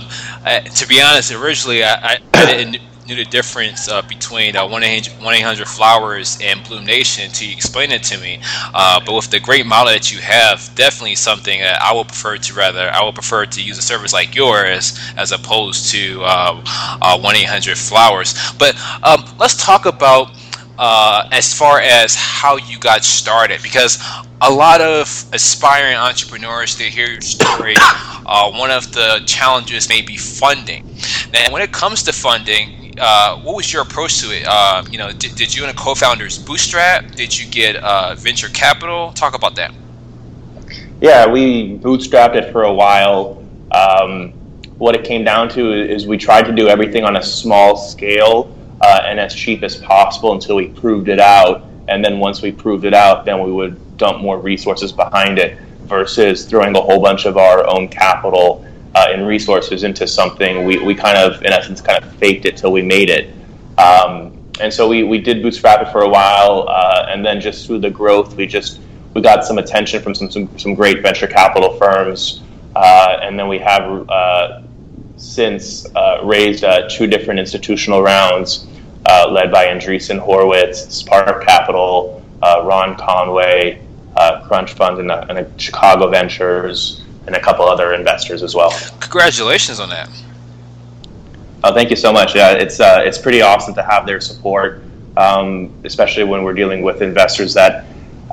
to 0.75 0.87
be 0.87 1.01
honest, 1.01 1.31
originally 1.31 1.83
I, 1.83 2.19
I 2.33 2.45
didn't 2.45 2.81
knew 3.11 3.23
the 3.23 3.29
difference 3.29 3.89
uh, 3.89 4.01
between 4.03 4.55
uh, 4.55 4.65
1-800 4.65 5.67
Flowers 5.67 6.37
and 6.41 6.63
Bloom 6.63 6.85
Nation 6.85 7.29
you 7.39 7.51
explain 7.51 7.91
it 7.91 8.03
to 8.03 8.17
me. 8.19 8.39
Uh, 8.73 8.99
but 9.05 9.13
with 9.13 9.29
the 9.29 9.39
great 9.39 9.65
model 9.65 9.91
that 9.91 10.11
you 10.11 10.19
have, 10.19 10.69
definitely 10.75 11.15
something 11.15 11.59
that 11.59 11.81
I 11.81 11.93
would 11.93 12.07
prefer 12.07 12.37
to 12.37 12.53
rather 12.53 12.89
I 12.89 13.03
would 13.03 13.15
prefer 13.15 13.45
to 13.45 13.61
use 13.61 13.77
a 13.77 13.81
service 13.81 14.13
like 14.13 14.35
yours 14.35 14.97
as 15.17 15.31
opposed 15.31 15.91
to 15.91 16.19
1-800 16.19 17.71
uh, 17.71 17.75
Flowers. 17.75 18.33
But 18.57 18.75
um, 19.03 19.25
let's 19.39 19.63
talk 19.63 19.85
about 19.85 20.31
uh, 20.77 21.27
as 21.31 21.53
far 21.53 21.79
as 21.81 22.15
how 22.15 22.57
you 22.57 22.79
got 22.79 23.03
started 23.03 23.61
because 23.61 24.01
a 24.41 24.51
lot 24.51 24.81
of 24.81 25.01
aspiring 25.33 25.95
entrepreneurs 25.95 26.75
they 26.77 26.89
hear 26.89 27.07
your 27.07 27.21
story 27.21 27.75
uh, 28.25 28.51
one 28.51 28.71
of 28.71 28.91
the 28.93 29.21
challenges 29.27 29.87
may 29.89 30.01
be 30.01 30.17
funding 30.17 30.83
and 31.35 31.53
when 31.53 31.61
it 31.61 31.71
comes 31.71 32.01
to 32.01 32.11
funding 32.11 32.80
uh, 32.99 33.39
what 33.41 33.55
was 33.55 33.71
your 33.71 33.81
approach 33.81 34.21
to 34.21 34.27
it? 34.35 34.45
Uh, 34.47 34.83
you 34.89 34.97
know 34.97 35.11
did, 35.11 35.35
did, 35.35 35.55
you 35.55 35.63
and 35.63 35.75
the 35.75 35.79
co-founders 35.79 36.37
bootstrap? 36.37 37.11
Did 37.11 37.37
you 37.37 37.49
get 37.49 37.75
uh, 37.77 38.15
venture 38.15 38.49
capital? 38.49 39.11
Talk 39.13 39.35
about 39.35 39.55
that. 39.55 39.73
Yeah 40.99 41.27
we 41.27 41.77
bootstrapped 41.77 42.35
it 42.35 42.51
for 42.51 42.63
a 42.63 42.73
while. 42.73 43.43
Um, 43.71 44.33
what 44.77 44.95
it 44.95 45.03
came 45.03 45.23
down 45.23 45.47
to 45.49 45.71
is 45.71 46.07
we 46.07 46.17
tried 46.17 46.43
to 46.45 46.51
do 46.51 46.67
everything 46.67 47.03
on 47.03 47.15
a 47.17 47.23
small 47.23 47.77
scale 47.77 48.55
uh, 48.81 49.01
and 49.05 49.19
as 49.19 49.33
cheap 49.33 49.63
as 49.63 49.77
possible 49.77 50.33
until 50.33 50.55
we 50.55 50.69
proved 50.69 51.07
it 51.07 51.19
out. 51.19 51.65
And 51.87 52.03
then 52.03 52.19
once 52.19 52.41
we 52.41 52.51
proved 52.51 52.85
it 52.85 52.93
out, 52.93 53.25
then 53.25 53.43
we 53.43 53.51
would 53.51 53.97
dump 53.97 54.21
more 54.21 54.39
resources 54.39 54.91
behind 54.91 55.37
it 55.37 55.59
versus 55.83 56.45
throwing 56.45 56.75
a 56.75 56.81
whole 56.81 56.99
bunch 56.99 57.25
of 57.25 57.37
our 57.37 57.67
own 57.67 57.87
capital 57.89 58.65
uh, 58.95 59.07
and 59.09 59.27
resources 59.27 59.83
into 59.83 60.07
something. 60.07 60.65
We, 60.65 60.83
we 60.83 60.95
kind 60.95 61.17
of, 61.17 61.41
in 61.43 61.53
essence, 61.53 61.81
kind 61.81 62.03
of 62.03 62.13
faked 62.15 62.45
it 62.45 62.57
till 62.57 62.71
we 62.71 62.81
made 62.81 63.09
it. 63.09 63.33
Um, 63.77 64.37
and 64.59 64.71
so 64.71 64.87
we, 64.87 65.03
we 65.03 65.19
did 65.19 65.41
bootstrap 65.41 65.81
it 65.81 65.91
for 65.91 66.01
a 66.01 66.09
while, 66.09 66.67
uh, 66.69 67.07
and 67.09 67.25
then 67.25 67.41
just 67.41 67.65
through 67.65 67.79
the 67.79 67.89
growth, 67.89 68.35
we 68.35 68.45
just 68.45 68.79
we 69.13 69.21
got 69.21 69.43
some 69.43 69.57
attention 69.57 70.01
from 70.01 70.13
some 70.13 70.29
some, 70.29 70.57
some 70.57 70.73
great 70.75 71.01
venture 71.01 71.27
capital 71.27 71.77
firms, 71.77 72.43
uh, 72.75 73.17
and 73.21 73.37
then 73.39 73.47
we 73.47 73.59
have 73.59 74.09
uh, 74.09 74.61
since 75.17 75.85
uh, 75.95 76.21
raised 76.23 76.63
uh, 76.63 76.87
two 76.89 77.07
different 77.07 77.39
institutional 77.39 78.01
rounds 78.01 78.67
led 79.29 79.51
by 79.51 79.65
Andreessen 79.65 80.19
Horowitz, 80.19 80.93
Spark 80.93 81.45
Capital, 81.45 82.23
Ron 82.41 82.95
Conway, 82.97 83.81
Crunch 84.45 84.73
Fund, 84.73 84.99
and, 84.99 85.11
and 85.11 85.61
Chicago 85.61 86.09
Ventures, 86.09 87.03
and 87.27 87.35
a 87.35 87.39
couple 87.39 87.65
other 87.65 87.93
investors 87.93 88.43
as 88.43 88.55
well. 88.55 88.71
Congratulations 88.99 89.79
on 89.79 89.89
that. 89.89 90.09
Oh, 91.63 91.73
thank 91.73 91.89
you 91.89 91.95
so 91.95 92.11
much. 92.11 92.35
Yeah, 92.35 92.53
it's 92.53 92.79
uh, 92.79 93.01
it's 93.05 93.17
pretty 93.17 93.41
awesome 93.41 93.75
to 93.75 93.83
have 93.83 94.07
their 94.07 94.19
support, 94.19 94.81
um, 95.15 95.71
especially 95.83 96.23
when 96.23 96.43
we're 96.43 96.55
dealing 96.55 96.81
with 96.81 97.01
investors 97.01 97.53
that 97.53 97.85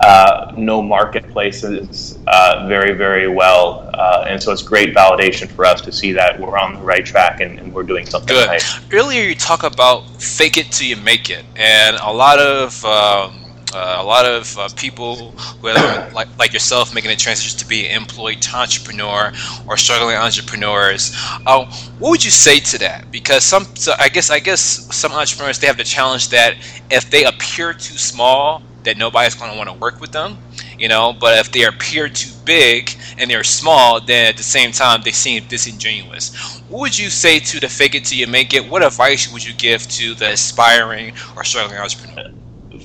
uh, 0.02 0.52
know 0.57 0.80
marketplaces 0.80 2.18
uh, 2.26 2.66
very, 2.68 2.95
very 2.95 3.28
well. 3.28 3.90
Uh, 3.95 4.26
and 4.28 4.42
so 4.42 4.52
it's 4.52 4.62
great 4.62 4.95
validation 4.95 5.49
for 5.49 5.64
us 5.64 5.80
to 5.83 5.92
see 5.92 6.12
that 6.12 6.38
we're 6.38 6.57
on 6.57 6.75
the 6.75 6.80
right 6.80 7.04
track 7.04 7.40
and, 7.40 7.59
and 7.59 7.75
we're 7.75 7.83
doing 7.83 8.07
something 8.07 8.28
Good. 8.28 8.49
right. 8.49 8.62
Earlier, 8.92 9.23
you 9.23 9.35
talk 9.35 9.64
about 9.64 10.09
fake 10.21 10.57
it 10.57 10.71
till 10.71 10.87
you 10.87 10.97
make 10.97 11.30
it. 11.30 11.45
And 11.57 11.97
a 11.97 12.12
lot 12.12 12.38
of. 12.38 12.85
Um, 12.85 13.45
uh, 13.75 13.96
a 14.00 14.04
lot 14.04 14.25
of 14.25 14.56
uh, 14.58 14.68
people, 14.76 15.34
like, 15.62 16.28
like 16.38 16.52
yourself, 16.52 16.94
making 16.94 17.10
a 17.10 17.16
transition 17.16 17.58
to 17.58 17.66
be 17.66 17.87
an 17.87 18.00
employed 18.00 18.46
entrepreneur 18.54 19.32
or 19.66 19.76
struggling 19.76 20.16
entrepreneurs, 20.16 21.12
uh, 21.46 21.64
what 21.98 22.10
would 22.10 22.25
you 22.25 22.30
say 22.30 22.58
to 22.60 22.78
that? 22.78 23.10
Because 23.10 23.44
some, 23.44 23.64
so 23.76 23.92
I 23.98 24.08
guess, 24.08 24.30
I 24.30 24.38
guess 24.38 24.60
some 24.94 25.12
entrepreneurs 25.12 25.58
they 25.58 25.66
have 25.66 25.76
the 25.76 25.84
challenge 25.84 26.28
that 26.30 26.56
if 26.90 27.10
they 27.10 27.25
appear 27.25 27.72
too 27.72 27.98
small, 27.98 28.62
that 28.84 28.96
nobody's 28.96 29.34
going 29.34 29.50
to 29.50 29.56
want 29.58 29.68
to 29.68 29.75
work 29.75 30.00
with 30.00 30.12
them, 30.12 30.38
you 30.78 30.88
know. 30.88 31.12
But 31.12 31.38
if 31.38 31.52
they 31.52 31.64
appear 31.64 32.08
too 32.08 32.30
big 32.44 32.90
and 33.18 33.30
they're 33.30 33.44
small, 33.44 34.00
then 34.00 34.26
at 34.26 34.37
the 34.37 34.42
same 34.42 34.72
time 34.72 35.02
they 35.02 35.12
seem 35.12 35.46
disingenuous. 35.46 36.34
What 36.68 36.80
would 36.80 36.98
you 36.98 37.10
say 37.10 37.38
to 37.40 37.60
the 37.60 37.68
fake 37.68 37.94
it 37.94 38.04
till 38.04 38.18
you 38.18 38.26
make 38.26 38.54
it? 38.54 38.68
What 38.68 38.82
advice 38.82 39.30
would 39.32 39.44
you 39.44 39.52
give 39.54 39.87
to 39.88 40.14
the 40.14 40.32
aspiring 40.32 41.12
or 41.37 41.44
struggling 41.44 41.78
entrepreneur? 41.78 42.38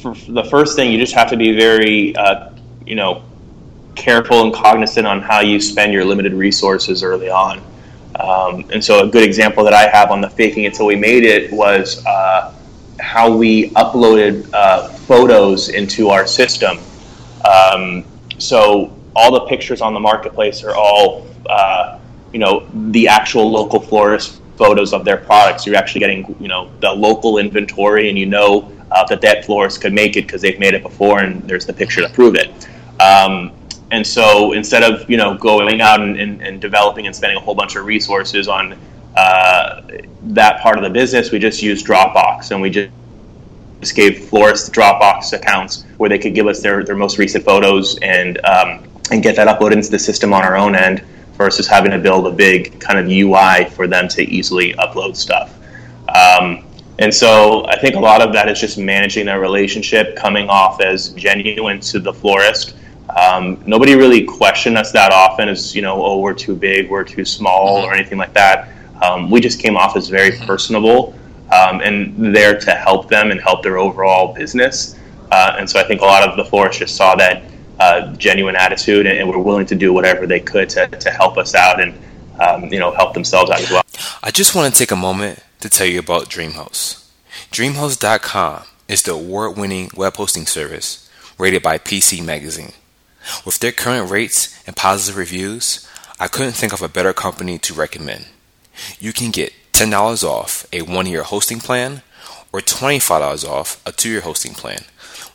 For 0.04 0.14
the 0.32 0.44
first 0.44 0.76
thing, 0.76 0.92
you 0.92 1.00
just 1.00 1.16
have 1.16 1.30
to 1.32 1.38
be 1.38 1.58
very, 1.58 2.16
uh, 2.16 2.52
you 2.86 2.96
know, 2.96 3.24
careful 3.96 4.44
and 4.44 4.54
cognizant 4.54 5.08
on 5.08 5.22
how 5.22 5.40
you 5.40 5.60
spend 5.60 5.94
your 5.94 6.06
limited 6.06 6.34
resources 6.34 7.04
early 7.04 7.30
on. 7.30 7.60
Um, 8.20 8.70
and 8.72 8.84
so, 8.84 9.04
a 9.04 9.08
good 9.08 9.24
example 9.24 9.64
that 9.64 9.74
I 9.74 9.88
have 9.88 10.12
on 10.12 10.22
the 10.22 10.30
faking 10.30 10.68
until 10.68 10.86
we 10.86 10.96
made 10.96 11.24
it 11.24 11.52
was. 11.52 12.06
Uh, 12.06 12.54
how 13.00 13.36
we 13.36 13.70
uploaded 13.72 14.50
uh, 14.54 14.88
photos 14.88 15.70
into 15.70 16.10
our 16.10 16.28
system. 16.28 16.78
Um, 17.44 18.06
so 18.38 18.96
all 19.16 19.32
the 19.32 19.46
pictures 19.48 19.82
on 19.82 19.94
the 19.94 20.00
marketplace 20.00 20.64
are 20.64 20.76
all, 20.76 21.28
uh, 21.50 22.00
you 22.32 22.40
know, 22.40 22.68
the 22.92 23.08
actual 23.08 23.52
local 23.52 23.80
florist 23.80 24.42
photos 24.58 24.94
of 24.94 25.06
their 25.06 25.18
products. 25.18 25.66
You're 25.66 25.76
actually 25.76 26.00
getting, 26.00 26.36
you 26.40 26.48
know, 26.48 26.70
the 26.80 26.92
local 26.92 27.38
inventory, 27.38 28.10
and 28.10 28.18
you 28.18 28.26
know 28.26 28.72
uh, 28.92 29.06
that 29.08 29.22
that 29.22 29.46
florist 29.46 29.82
could 29.82 29.94
make 29.94 30.16
it 30.16 30.24
because 30.24 30.42
they've 30.42 30.60
made 30.60 30.74
it 30.74 30.84
before, 30.84 31.20
and 31.20 31.42
there's 31.44 31.66
the 31.66 31.74
picture 31.74 32.02
to 32.02 32.10
prove 32.10 32.36
it. 32.36 32.52
Um, 33.02 33.52
and 33.92 34.06
so 34.06 34.54
instead 34.54 34.84
of 34.84 35.10
you 35.10 35.18
know 35.18 35.36
going 35.36 35.82
out 35.82 36.02
and, 36.02 36.20
and, 36.20 36.42
and, 36.42 36.62
developing 36.62 37.06
and 37.06 37.16
spending 37.16 37.38
a 37.38 37.40
whole 37.40 37.56
bunch 37.56 37.76
of 37.76 37.86
resources 37.86 38.48
on 38.48 38.78
uh, 39.16 39.82
that 40.24 40.62
part 40.62 40.78
of 40.78 40.84
the 40.84 40.90
business, 40.90 41.32
we 41.32 41.40
just 41.40 41.62
used 41.62 41.86
Dropbox 41.86 42.52
and 42.52 42.62
we 42.62 42.70
just 42.70 42.92
gave 43.96 44.30
florists 44.30 44.70
Dropbox 44.70 45.34
accounts 45.34 45.86
where 45.98 46.10
they 46.10 46.18
could 46.18 46.34
give 46.34 46.48
us 46.48 46.62
their, 46.62 46.84
their 46.84 46.96
most 46.96 47.18
recent 47.18 47.44
photos 47.44 48.00
and 48.00 48.44
um, 48.46 48.84
and 49.12 49.22
get 49.22 49.36
that 49.36 49.48
uploaded 49.48 49.74
into 49.74 49.92
the 49.92 50.00
system 50.00 50.34
on 50.34 50.44
our 50.44 50.56
own 50.56 50.76
end 50.76 51.04
versus 51.34 51.68
having 51.68 51.92
to 51.92 52.00
build 52.00 52.28
a 52.28 52.32
big 52.32 52.80
kind 52.80 53.00
of 53.00 53.08
UI 53.08 53.70
for 53.72 53.88
them 53.88 54.08
to 54.10 54.24
easily 54.24 54.74
upload 54.74 55.16
stuff. 55.16 55.58
Um, 56.10 56.66
and 57.00 57.14
so 57.14 57.66
I 57.66 57.80
think 57.80 57.96
a 57.96 58.00
lot 58.00 58.22
of 58.22 58.34
that 58.34 58.48
is 58.48 58.60
just 58.60 58.78
managing 58.78 59.26
their 59.26 59.40
relationship, 59.40 60.16
coming 60.16 60.48
off 60.48 60.80
as 60.80 61.10
genuine 61.10 61.80
to 61.82 62.00
the 62.00 62.14
florist. 62.14 62.76
Um, 63.18 63.62
nobody 63.66 63.96
really 63.96 64.24
questioned 64.24 64.78
us 64.78 64.92
that 64.92 65.12
often 65.12 65.50
as, 65.50 65.76
you 65.76 65.82
know, 65.82 66.04
oh, 66.04 66.20
we're 66.20 66.34
too 66.34 66.56
big, 66.56 66.90
we're 66.90 67.04
too 67.04 67.26
small, 67.26 67.78
mm-hmm. 67.78 67.88
or 67.88 67.94
anything 67.94 68.18
like 68.18 68.34
that. 68.34 68.70
Um, 69.02 69.30
we 69.30 69.42
just 69.42 69.60
came 69.60 69.76
off 69.76 69.98
as 69.98 70.08
very 70.08 70.32
personable 70.32 71.16
um, 71.52 71.82
and 71.82 72.34
there 72.36 72.60
to 72.60 72.72
help 72.72 73.10
them 73.10 73.32
and 73.32 73.42
help 73.42 73.64
their 73.64 73.78
overall 73.78 74.34
business. 74.34 74.98
Uh, 75.32 75.56
and 75.58 75.70
so 75.70 75.80
I 75.80 75.84
think 75.84 76.02
a 76.02 76.06
lot 76.06 76.28
of 76.28 76.38
the 76.38 76.46
florists 76.46 76.80
just 76.80 76.96
saw 76.96 77.16
that 77.16 77.44
uh, 77.80 78.14
genuine 78.14 78.56
attitude 78.56 79.06
and, 79.06 79.18
and, 79.18 79.30
were 79.30 79.40
willing 79.40 79.66
to 79.66 79.76
do 79.76 79.92
whatever 79.92 80.28
they 80.28 80.40
could 80.40 80.70
to, 80.70 80.88
to 80.88 81.10
help 81.10 81.38
us 81.38 81.56
out 81.56 81.82
and 81.82 81.94
um, 82.40 82.72
you 82.72 82.80
know 82.80 82.92
help 82.92 83.14
themselves 83.14 83.50
out 83.52 83.62
as 83.62 83.72
well. 83.72 83.84
I 84.22 84.32
just 84.32 84.56
want 84.56 84.74
to 84.74 84.78
take 84.78 84.92
a 84.92 84.96
moment 84.96 85.40
to 85.60 85.70
tell 85.70 85.88
you 85.88 86.00
about 86.00 86.30
DreamHost. 86.30 87.10
DreamHost.com 87.52 88.64
is 88.88 89.04
the 89.04 89.14
award-winning 89.14 89.90
web 89.96 90.16
hosting 90.16 90.46
service 90.46 91.10
rated 91.38 91.64
by 91.64 91.78
PC 91.78 92.24
Magazine. 92.24 92.74
With 93.46 93.60
their 93.60 93.72
current 93.72 94.12
rates 94.12 94.62
and 94.68 94.76
positive 94.76 95.18
reviews, 95.18 95.88
I 96.20 96.28
couldn't 96.28 96.54
think 96.54 96.74
of 96.74 96.82
a 96.82 96.90
better 96.90 97.14
company 97.14 97.58
to 97.60 97.74
recommend. 97.74 98.28
You 99.00 99.14
can 99.14 99.32
get 99.32 99.54
$10 99.74 100.24
off 100.24 100.68
a 100.72 100.82
one 100.82 101.06
year 101.06 101.24
hosting 101.24 101.60
plan 101.60 102.02
or 102.52 102.60
$25 102.60 103.48
off 103.48 103.82
a 103.86 103.92
two 103.92 104.10
year 104.10 104.22
hosting 104.22 104.54
plan 104.54 104.84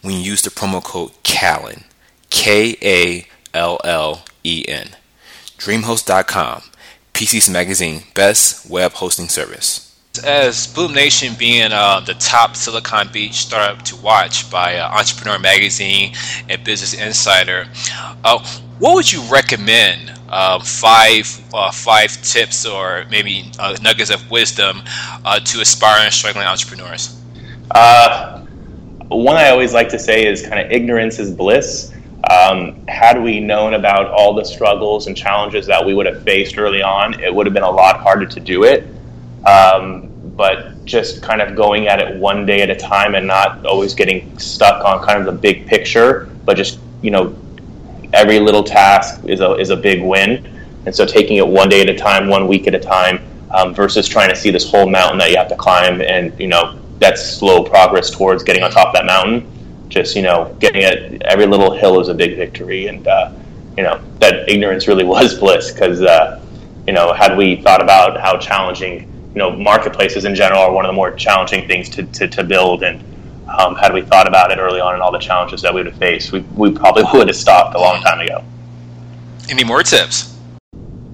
when 0.03 0.15
you 0.15 0.21
use 0.21 0.43
the 0.43 0.51
promo 0.51 0.83
code 0.83 1.13
KALLEN. 1.25 1.85
K 2.31 2.77
A 2.83 3.27
L 3.55 3.79
L 3.85 4.25
E 4.45 4.65
N. 4.69 4.89
DreamHost.com, 5.59 6.63
PC's 7.13 7.49
Magazine 7.51 8.05
best 8.15 8.71
web 8.71 8.93
hosting 8.93 9.29
service. 9.29 9.85
As 10.25 10.67
Bloom 10.67 10.95
Nation 10.95 11.35
being 11.39 11.71
uh, 11.73 12.01
the 12.01 12.15
top 12.15 12.57
Silicon 12.57 13.09
Beach 13.13 13.35
startup 13.35 13.85
to 13.85 13.97
watch 13.97 14.51
by 14.51 14.77
uh, 14.77 14.89
Entrepreneur 14.89 15.39
Magazine 15.39 16.15
and 16.49 16.63
Business 16.65 16.95
Insider, 16.95 17.67
uh, 18.25 18.39
what 18.79 18.95
would 18.95 19.13
you 19.13 19.21
recommend 19.23 20.13
uh, 20.29 20.61
five 20.61 21.41
uh, 21.53 21.71
five 21.73 22.11
tips 22.23 22.67
or 22.67 23.05
maybe 23.11 23.51
uh, 23.59 23.77
nuggets 23.83 24.11
of 24.11 24.31
wisdom 24.31 24.83
uh, 25.25 25.41
to 25.41 25.61
aspiring 25.61 26.11
struggling 26.11 26.47
entrepreneurs? 26.47 27.21
Uh, 27.71 28.45
one 29.09 29.37
I 29.37 29.51
always 29.51 29.73
like 29.73 29.89
to 29.91 29.99
say 29.99 30.27
is 30.27 30.47
kind 30.47 30.61
of 30.61 30.71
ignorance 30.71 31.19
is 31.19 31.33
bliss. 31.33 31.93
Um, 32.31 32.85
had 32.89 33.23
we 33.23 33.41
known 33.41 33.75
about 33.75 34.11
all 34.11 34.35
the 34.35 34.45
struggles 34.45 35.07
and 35.07 35.17
challenges 35.17 35.67
that 35.67 35.85
we 35.85 35.95
would 35.95 36.07
have 36.07 36.23
faced 36.25 36.59
early 36.59 36.83
on, 36.83 37.19
it 37.21 37.35
would 37.35 37.47
have 37.47 37.55
been 37.55 37.63
a 37.63 37.71
lot 37.71 38.01
harder 38.01 38.27
to 38.27 38.41
do 38.41 38.65
it. 38.65 38.87
Um, 39.47 40.09
but 40.37 40.85
just 40.85 41.23
kind 41.23 41.43
of 41.43 41.57
going 41.57 41.89
at 41.89 42.01
it 42.01 42.17
one 42.17 42.47
day 42.47 42.63
at 42.63 42.71
a 42.71 42.77
time 42.77 43.15
and 43.15 43.27
not 43.27 43.65
always 43.67 43.95
getting 43.95 44.39
stuck 44.39 44.85
on 44.85 45.05
kind 45.05 45.19
of 45.19 45.27
the 45.27 45.33
big 45.33 45.67
picture, 45.67 46.29
but 46.45 46.57
just 46.57 46.81
you 47.03 47.11
know 47.11 47.37
every 48.13 48.39
little 48.41 48.63
task 48.63 49.25
is 49.25 49.41
a 49.41 49.55
is 49.55 49.71
a 49.71 49.77
big 49.77 50.03
win, 50.03 50.47
and 50.87 50.95
so 50.95 51.05
taking 51.05 51.37
it 51.37 51.47
one 51.47 51.69
day 51.69 51.83
at 51.83 51.89
a 51.89 51.97
time, 51.97 52.29
one 52.29 52.47
week 52.47 52.67
at 52.67 52.75
a 52.75 52.79
time, 52.79 53.21
um, 53.51 53.75
versus 53.75 54.09
trying 54.09 54.29
to 54.29 54.37
see 54.37 54.51
this 54.51 54.69
whole 54.71 54.89
mountain 54.89 55.19
that 55.19 55.31
you 55.31 55.37
have 55.37 55.49
to 55.49 55.57
climb, 55.57 56.01
and 56.01 56.39
you 56.39 56.47
know 56.47 56.79
that's 56.99 57.25
slow 57.25 57.65
progress 57.65 58.11
towards 58.11 58.43
getting 58.43 58.63
on 58.63 58.71
top 58.71 58.89
of 58.89 58.95
that 58.95 59.07
mountain. 59.07 59.47
Just 59.89 60.15
you 60.17 60.23
know 60.23 60.55
getting 60.61 60.83
it 60.83 61.23
every 61.23 61.47
little 61.47 61.73
hill 61.73 62.01
is 62.01 62.09
a 62.09 62.15
big 62.15 62.37
victory, 62.37 62.87
and 62.87 63.07
uh, 63.07 63.33
you 63.77 63.83
know 63.83 64.01
that 64.19 64.49
ignorance 64.49 64.89
really 64.89 65.05
was 65.17 65.39
bliss 65.39 65.73
because 65.73 66.03
uh, 66.03 66.45
you 66.87 66.93
know 66.93 67.13
had 67.13 67.37
we 67.37 67.57
thought 67.63 67.83
about 67.83 68.21
how 68.21 68.37
challenging 68.39 69.09
you 69.39 69.39
know 69.39 69.51
marketplaces 69.51 70.25
in 70.25 70.35
general 70.35 70.61
are 70.61 70.73
one 70.73 70.85
of 70.85 70.89
the 70.89 70.95
more 70.95 71.13
challenging 71.13 71.67
things 71.69 71.89
to, 71.91 72.03
to, 72.05 72.27
to 72.29 72.43
build. 72.43 72.83
And 72.83 73.03
um, 73.49 73.75
had 73.77 73.95
we 73.95 74.03
thought 74.03 74.27
about 74.27 74.51
it 74.51 74.59
early 74.59 74.81
on 74.81 74.95
and 74.95 75.03
all 75.03 75.13
the 75.13 75.19
challenges 75.19 75.63
that 75.63 75.73
we 75.73 75.81
would 75.81 75.87
have 75.87 75.99
faced 75.99 76.33
we, 76.33 76.41
we 76.57 76.73
probably 76.73 77.05
would 77.13 77.29
have 77.29 77.37
stopped 77.37 77.77
a 77.77 77.79
long 77.79 78.03
time 78.03 78.21
ago. 78.21 78.45
Any 79.49 79.65
more 79.65 79.83
tips? 79.83 80.37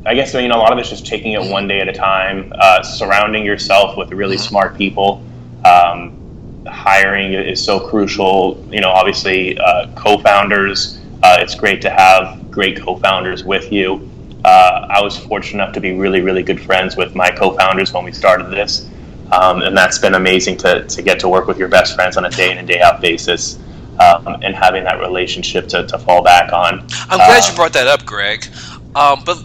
I 0.07 0.15
guess 0.15 0.35
you 0.35 0.49
know 0.49 0.57
a 0.57 0.59
lot 0.59 0.73
of 0.73 0.79
it's 0.79 0.91
just 0.91 1.07
taking 1.07 1.33
it 1.33 1.51
one 1.51 1.67
day 1.69 1.81
at 1.81 1.89
a 1.89 1.93
time 1.93 2.53
uh, 2.59 2.83
surrounding 2.83 3.45
yourself 3.45 3.97
with 3.97 4.11
really 4.11 4.37
mm-hmm. 4.37 4.45
smart 4.45 4.77
people. 4.77 5.23
Um, 5.65 6.21
hiring 6.67 7.35
is 7.35 7.63
so 7.63 7.79
crucial 7.79 8.65
you 8.71 8.81
know 8.81 8.91
obviously 8.91 9.59
uh, 9.59 9.89
co-founders 9.95 11.01
uh, 11.23 11.37
it's 11.41 11.55
great 11.55 11.81
to 11.83 11.91
have 11.91 12.51
great 12.51 12.81
co-founders 12.81 13.45
with 13.45 13.73
you 13.73 14.11
uh, 14.45 14.87
I 14.91 15.01
was 15.01 15.17
fortunate 15.17 15.63
enough 15.63 15.75
to 15.75 15.81
be 15.81 15.93
really, 15.93 16.21
really 16.21 16.43
good 16.43 16.61
friends 16.61 16.97
with 16.97 17.15
my 17.15 17.31
co-founders 17.31 17.93
when 17.93 18.05
we 18.05 18.13
started 18.13 18.51
this, 18.51 18.89
um, 19.33 19.63
and 19.63 19.77
that's 19.77 19.99
been 19.99 20.15
amazing 20.15 20.59
to, 20.59 20.87
to 20.87 21.03
get 21.03 21.19
to 21.21 21.29
work 21.29 21.47
with 21.47 21.59
your 21.59 21.69
best 21.69 21.95
friends 21.95 22.17
on 22.17 22.27
a 22.27 22.31
day 22.31 22.51
in 22.53 22.59
and 22.59 22.69
day 22.69 22.81
out 22.81 23.01
basis, 23.01 23.59
um, 24.01 24.37
and 24.43 24.55
having 24.55 24.85
that 24.85 25.01
relationship 25.01 25.67
to, 25.69 25.87
to 25.87 25.99
fall 25.99 26.23
back 26.23 26.53
on. 26.53 26.81
I'm 27.09 27.17
glad 27.17 27.43
um, 27.43 27.51
you 27.51 27.57
brought 27.57 27.73
that 27.73 27.87
up, 27.87 28.05
Greg. 28.05 28.47
Um, 28.95 29.23
but 29.25 29.43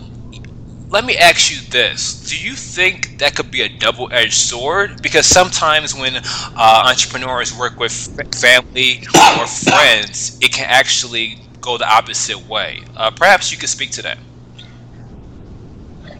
let 0.90 1.06
me 1.06 1.16
ask 1.18 1.52
you 1.52 1.62
this: 1.70 2.28
Do 2.30 2.38
you 2.38 2.54
think 2.54 3.20
that 3.20 3.36
could 3.36 3.52
be 3.52 3.62
a 3.62 3.70
double-edged 3.70 4.34
sword? 4.34 5.02
Because 5.02 5.26
sometimes 5.26 5.96
when 5.96 6.16
uh, 6.16 6.84
entrepreneurs 6.88 7.56
work 7.58 7.80
with 7.80 7.94
family 8.36 9.04
or 9.40 9.48
friends, 9.48 10.38
it 10.42 10.52
can 10.52 10.66
actually 10.68 11.40
go 11.62 11.78
the 11.78 11.88
opposite 11.88 12.40
way. 12.48 12.80
Uh, 12.96 13.12
perhaps 13.12 13.52
you 13.52 13.58
could 13.58 13.70
speak 13.70 13.92
to 13.92 14.02
that. 14.02 14.18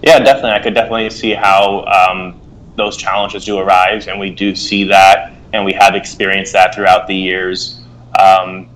Yeah, 0.04 0.20
definitely. 0.20 0.52
I 0.52 0.60
could 0.60 0.76
definitely 0.76 1.10
see 1.10 1.34
how 1.34 1.84
um, 1.86 2.40
those 2.76 2.96
challenges 2.96 3.46
do 3.46 3.58
arise, 3.58 4.08
and 4.08 4.20
we 4.20 4.30
do 4.30 4.56
see 4.56 4.84
that, 4.86 5.34
and 5.54 5.66
we 5.66 5.74
have 5.74 5.96
experienced 5.96 6.54
that 6.54 6.76
throughout 6.76 7.08
the 7.08 7.16
years. 7.16 7.82
Um, 8.20 8.70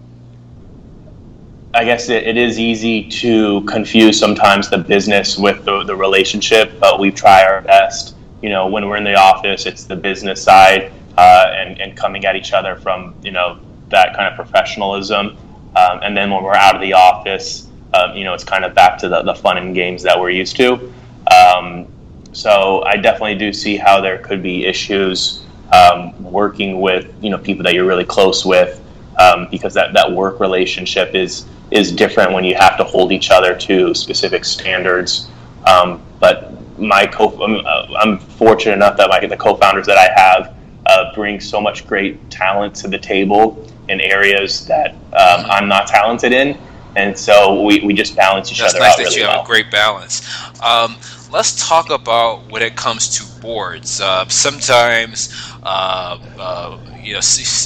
I 1.75 1.83
guess 1.83 2.09
it, 2.09 2.27
it 2.27 2.37
is 2.37 2.59
easy 2.59 3.09
to 3.09 3.61
confuse 3.61 4.19
sometimes 4.19 4.69
the 4.69 4.77
business 4.77 5.37
with 5.37 5.65
the, 5.65 5.83
the 5.83 5.95
relationship, 5.95 6.79
but 6.79 6.99
we 6.99 7.09
try 7.09 7.43
our 7.43 7.61
best. 7.61 8.15
You 8.43 8.49
know, 8.49 8.67
when 8.67 8.87
we're 8.87 8.97
in 8.97 9.03
the 9.03 9.15
office, 9.15 9.65
it's 9.65 9.85
the 9.85 9.95
business 9.95 10.43
side 10.43 10.93
uh, 11.17 11.51
and, 11.55 11.81
and 11.81 11.97
coming 11.97 12.25
at 12.25 12.35
each 12.35 12.53
other 12.53 12.75
from, 12.75 13.15
you 13.23 13.31
know, 13.31 13.59
that 13.89 14.15
kind 14.15 14.27
of 14.27 14.35
professionalism. 14.35 15.37
Um, 15.75 15.99
and 16.03 16.15
then 16.15 16.29
when 16.29 16.43
we're 16.43 16.53
out 16.53 16.75
of 16.75 16.81
the 16.81 16.93
office, 16.93 17.67
um, 17.95 18.15
you 18.15 18.23
know, 18.23 18.35
it's 18.35 18.43
kind 18.43 18.65
of 18.65 18.75
back 18.75 18.99
to 18.99 19.09
the, 19.09 19.23
the 19.23 19.33
fun 19.33 19.57
and 19.57 19.73
games 19.73 20.03
that 20.03 20.19
we're 20.19 20.29
used 20.29 20.55
to. 20.57 20.93
Um, 21.33 21.87
so 22.33 22.83
I 22.83 22.97
definitely 22.97 23.35
do 23.35 23.51
see 23.51 23.77
how 23.77 23.99
there 23.99 24.19
could 24.19 24.43
be 24.43 24.65
issues 24.65 25.43
um, 25.71 26.23
working 26.23 26.81
with 26.81 27.11
you 27.21 27.29
know 27.29 27.37
people 27.37 27.63
that 27.63 27.73
you're 27.73 27.85
really 27.85 28.05
close 28.05 28.45
with 28.45 28.79
um, 29.23 29.47
because 29.49 29.73
that, 29.73 29.93
that 29.93 30.11
work 30.11 30.39
relationship 30.39 31.15
is 31.15 31.45
is 31.71 31.91
different 31.91 32.31
when 32.33 32.43
you 32.43 32.55
have 32.55 32.77
to 32.77 32.83
hold 32.83 33.11
each 33.11 33.31
other 33.31 33.55
to 33.55 33.93
specific 33.95 34.45
standards. 34.45 35.29
Um, 35.65 36.03
but 36.19 36.51
my 36.77 37.07
co 37.07 37.29
I'm, 37.41 37.65
uh, 37.65 37.97
I'm, 37.99 38.19
fortunate 38.19 38.73
enough 38.73 38.97
that 38.97 39.09
my 39.09 39.25
the 39.25 39.37
co-founders 39.37 39.85
that 39.87 39.97
I 39.97 40.09
have 40.19 40.55
uh, 40.85 41.15
bring 41.15 41.39
so 41.39 41.61
much 41.61 41.87
great 41.87 42.29
talent 42.29 42.75
to 42.75 42.87
the 42.87 42.99
table 42.99 43.65
in 43.87 44.01
areas 44.01 44.65
that 44.67 44.91
um, 44.93 45.45
I'm 45.49 45.67
not 45.67 45.87
talented 45.87 46.33
in 46.33 46.57
and 46.95 47.17
so 47.17 47.63
we, 47.63 47.79
we 47.81 47.93
just 47.93 48.15
balance 48.15 48.51
each 48.51 48.59
That's 48.59 48.75
other 48.75 48.81
nice 48.81 48.93
out. 48.93 48.97
That's 48.97 49.07
nice 49.09 49.15
that 49.15 49.19
really 49.19 49.21
you 49.21 49.27
well. 49.27 49.37
have 49.37 49.45
a 49.45 49.47
great 49.47 49.71
balance. 49.71 50.61
Um, 50.61 50.95
let's 51.31 51.67
talk 51.67 51.89
about 51.89 52.49
when 52.51 52.61
it 52.61 52.75
comes 52.75 53.09
to 53.17 53.41
boards. 53.41 53.99
Uh, 53.99 54.27
sometimes, 54.27 55.33
uh, 55.63 56.19
uh, 56.37 56.79
you 57.01 57.13
know, 57.13 57.21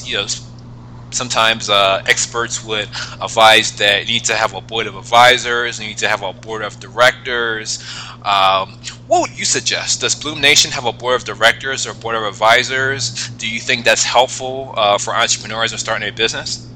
you 0.05 0.17
know, 0.17 0.25
sometimes 1.17 1.69
uh, 1.69 2.03
experts 2.07 2.63
would 2.63 2.87
advise 3.21 3.75
that 3.77 4.07
you 4.07 4.13
need 4.13 4.25
to 4.25 4.35
have 4.35 4.53
a 4.53 4.61
board 4.61 4.87
of 4.87 4.95
advisors, 4.95 5.79
you 5.79 5.87
need 5.87 5.97
to 5.97 6.07
have 6.07 6.21
a 6.21 6.31
board 6.31 6.61
of 6.61 6.79
directors. 6.79 7.83
Um, 8.23 8.79
what 9.07 9.21
would 9.21 9.37
you 9.37 9.45
suggest? 9.45 10.01
Does 10.01 10.15
Bloom 10.15 10.39
Nation 10.39 10.71
have 10.71 10.85
a 10.85 10.93
board 10.93 11.15
of 11.15 11.23
directors 11.25 11.87
or 11.87 11.93
board 11.93 12.15
of 12.15 12.23
advisors? 12.23 13.29
Do 13.31 13.49
you 13.49 13.59
think 13.59 13.83
that's 13.83 14.03
helpful 14.03 14.73
uh, 14.77 14.97
for 14.97 15.15
entrepreneurs 15.15 15.71
who 15.71 15.77
starting 15.77 16.07
a 16.07 16.11
business? 16.11 16.67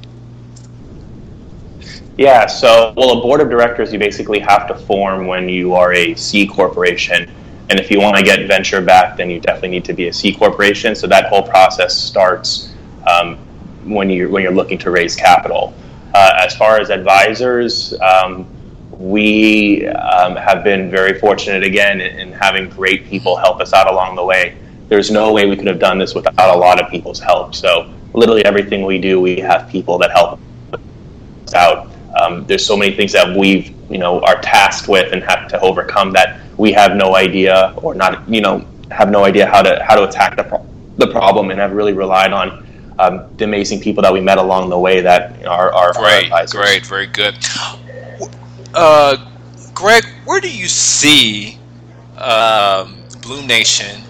Yeah, 2.17 2.45
so, 2.45 2.93
well, 2.97 3.17
a 3.17 3.21
board 3.21 3.41
of 3.41 3.49
directors 3.49 3.93
you 3.93 3.99
basically 3.99 4.39
have 4.39 4.67
to 4.67 4.75
form 4.75 5.27
when 5.27 5.47
you 5.47 5.73
are 5.75 5.93
a 5.93 6.13
C 6.15 6.45
corporation. 6.45 7.29
And 7.69 7.79
if 7.79 7.89
you 7.89 8.01
want 8.01 8.17
to 8.17 8.23
get 8.23 8.47
venture 8.47 8.81
back, 8.81 9.15
then 9.15 9.29
you 9.29 9.39
definitely 9.39 9.69
need 9.69 9.85
to 9.85 9.93
be 9.93 10.07
a 10.09 10.13
C 10.13 10.33
corporation. 10.33 10.93
So 10.93 11.07
that 11.07 11.27
whole 11.27 11.41
process 11.41 11.97
starts 11.97 12.73
um, 13.07 13.39
when, 13.85 14.09
you're, 14.09 14.29
when 14.29 14.43
you're 14.43 14.53
looking 14.53 14.77
to 14.79 14.91
raise 14.91 15.15
capital. 15.15 15.73
Uh, 16.13 16.31
as 16.37 16.55
far 16.55 16.79
as 16.79 16.89
advisors, 16.89 17.93
um, 18.01 18.45
we 18.91 19.87
um, 19.87 20.35
have 20.35 20.63
been 20.63 20.91
very 20.91 21.19
fortunate 21.19 21.63
again 21.63 22.01
in, 22.01 22.19
in 22.19 22.31
having 22.33 22.69
great 22.69 23.05
people 23.05 23.35
help 23.37 23.59
us 23.61 23.73
out 23.73 23.89
along 23.89 24.15
the 24.15 24.23
way. 24.23 24.57
There's 24.89 25.09
no 25.09 25.31
way 25.31 25.47
we 25.47 25.55
could 25.55 25.67
have 25.67 25.79
done 25.79 25.97
this 25.97 26.13
without 26.13 26.55
a 26.55 26.57
lot 26.57 26.81
of 26.81 26.89
people's 26.89 27.19
help. 27.19 27.55
So, 27.55 27.93
literally 28.13 28.43
everything 28.43 28.85
we 28.85 28.99
do, 28.99 29.21
we 29.21 29.39
have 29.39 29.69
people 29.69 29.97
that 29.99 30.11
help 30.11 30.39
us 30.73 31.53
out. 31.53 31.89
Um, 32.19 32.45
there's 32.45 32.65
so 32.65 32.75
many 32.75 32.93
things 32.95 33.13
that 33.13 33.35
we've, 33.35 33.73
you 33.89 33.97
know, 33.97 34.19
are 34.21 34.39
tasked 34.41 34.89
with 34.89 35.13
and 35.13 35.23
have 35.23 35.47
to 35.47 35.59
overcome 35.61 36.11
that 36.11 36.41
we 36.57 36.71
have 36.73 36.95
no 36.95 37.15
idea 37.15 37.73
or 37.77 37.95
not, 37.95 38.27
you 38.29 38.41
know, 38.41 38.65
have 38.91 39.09
no 39.09 39.23
idea 39.23 39.47
how 39.47 39.61
to 39.61 39.83
how 39.83 39.95
to 39.95 40.03
attack 40.07 40.35
the 40.35 40.43
pro- 40.43 40.67
the 40.97 41.07
problem, 41.07 41.49
and 41.49 41.59
have 41.59 41.71
really 41.71 41.93
relied 41.93 42.33
on 42.33 42.67
um, 42.99 43.27
the 43.37 43.45
amazing 43.45 43.79
people 43.79 44.03
that 44.03 44.13
we 44.13 44.21
met 44.21 44.37
along 44.37 44.69
the 44.69 44.79
way 44.79 45.01
that 45.01 45.37
you 45.37 45.45
know, 45.45 45.51
are, 45.51 45.73
are 45.73 45.93
great, 45.93 46.31
great, 46.51 46.85
very 46.85 47.07
good. 47.07 47.35
Uh, 48.73 49.17
Greg, 49.73 50.05
where 50.25 50.39
do 50.39 50.49
you 50.49 50.67
see 50.67 51.57
um, 52.17 52.97
Bloom 53.21 53.47
Nation 53.47 54.01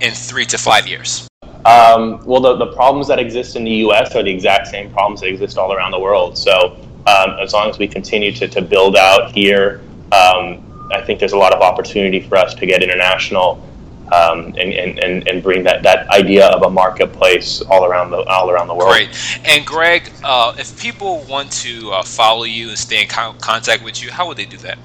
in 0.00 0.12
three 0.12 0.44
to 0.46 0.58
five 0.58 0.86
years? 0.86 1.28
Um, 1.64 2.22
well, 2.26 2.40
the, 2.40 2.56
the 2.56 2.72
problems 2.74 3.08
that 3.08 3.18
exist 3.18 3.56
in 3.56 3.64
the 3.64 3.70
U.S. 3.70 4.14
are 4.14 4.22
the 4.22 4.30
exact 4.30 4.66
same 4.66 4.92
problems 4.92 5.20
that 5.20 5.28
exist 5.28 5.56
all 5.56 5.72
around 5.72 5.92
the 5.92 6.00
world. 6.00 6.36
So 6.36 6.76
um, 7.06 7.36
as 7.40 7.52
long 7.54 7.70
as 7.70 7.78
we 7.78 7.88
continue 7.88 8.32
to, 8.32 8.48
to 8.48 8.60
build 8.60 8.96
out 8.96 9.32
here, 9.32 9.80
um, 10.12 10.88
I 10.92 11.02
think 11.04 11.20
there's 11.20 11.32
a 11.32 11.38
lot 11.38 11.54
of 11.54 11.62
opportunity 11.62 12.20
for 12.20 12.36
us 12.36 12.54
to 12.54 12.66
get 12.66 12.82
international 12.82 13.66
um, 14.12 14.46
and, 14.58 14.98
and, 14.98 15.28
and 15.28 15.42
bring 15.42 15.62
that, 15.64 15.82
that 15.82 16.08
idea 16.08 16.46
of 16.48 16.62
a 16.62 16.70
marketplace 16.70 17.62
all 17.62 17.84
around 17.84 18.10
the 18.10 18.18
all 18.18 18.50
around 18.50 18.68
the 18.68 18.74
world. 18.74 18.92
Great. 18.92 19.08
And 19.44 19.66
Greg, 19.66 20.10
uh, 20.22 20.54
if 20.58 20.78
people 20.80 21.24
want 21.28 21.50
to 21.52 21.90
uh, 21.90 22.02
follow 22.02 22.44
you 22.44 22.68
and 22.68 22.78
stay 22.78 23.02
in 23.02 23.08
contact 23.08 23.82
with 23.82 24.02
you, 24.02 24.10
how 24.10 24.26
would 24.28 24.36
they 24.36 24.44
do 24.44 24.56
that? 24.58 24.78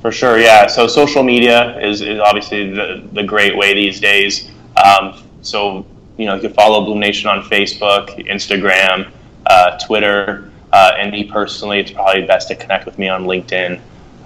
For 0.00 0.12
sure, 0.12 0.38
yeah. 0.38 0.66
So 0.66 0.86
social 0.86 1.22
media 1.22 1.78
is, 1.80 2.00
is 2.00 2.20
obviously 2.20 2.70
the, 2.70 3.04
the 3.12 3.22
great 3.22 3.56
way 3.56 3.74
these 3.74 4.00
days. 4.00 4.50
Um, 4.76 5.22
so 5.42 5.84
you 6.16 6.26
know 6.26 6.36
you 6.36 6.40
can 6.40 6.52
follow 6.52 6.84
Bloom 6.84 7.00
Nation 7.00 7.28
on 7.28 7.42
Facebook, 7.42 8.26
Instagram, 8.26 9.10
uh, 9.46 9.78
Twitter. 9.78 10.50
Uh, 10.72 10.92
and 10.98 11.10
me 11.10 11.24
personally, 11.24 11.80
it's 11.80 11.90
probably 11.90 12.26
best 12.26 12.48
to 12.48 12.54
connect 12.54 12.84
with 12.84 12.98
me 12.98 13.08
on 13.08 13.24
LinkedIn. 13.24 13.80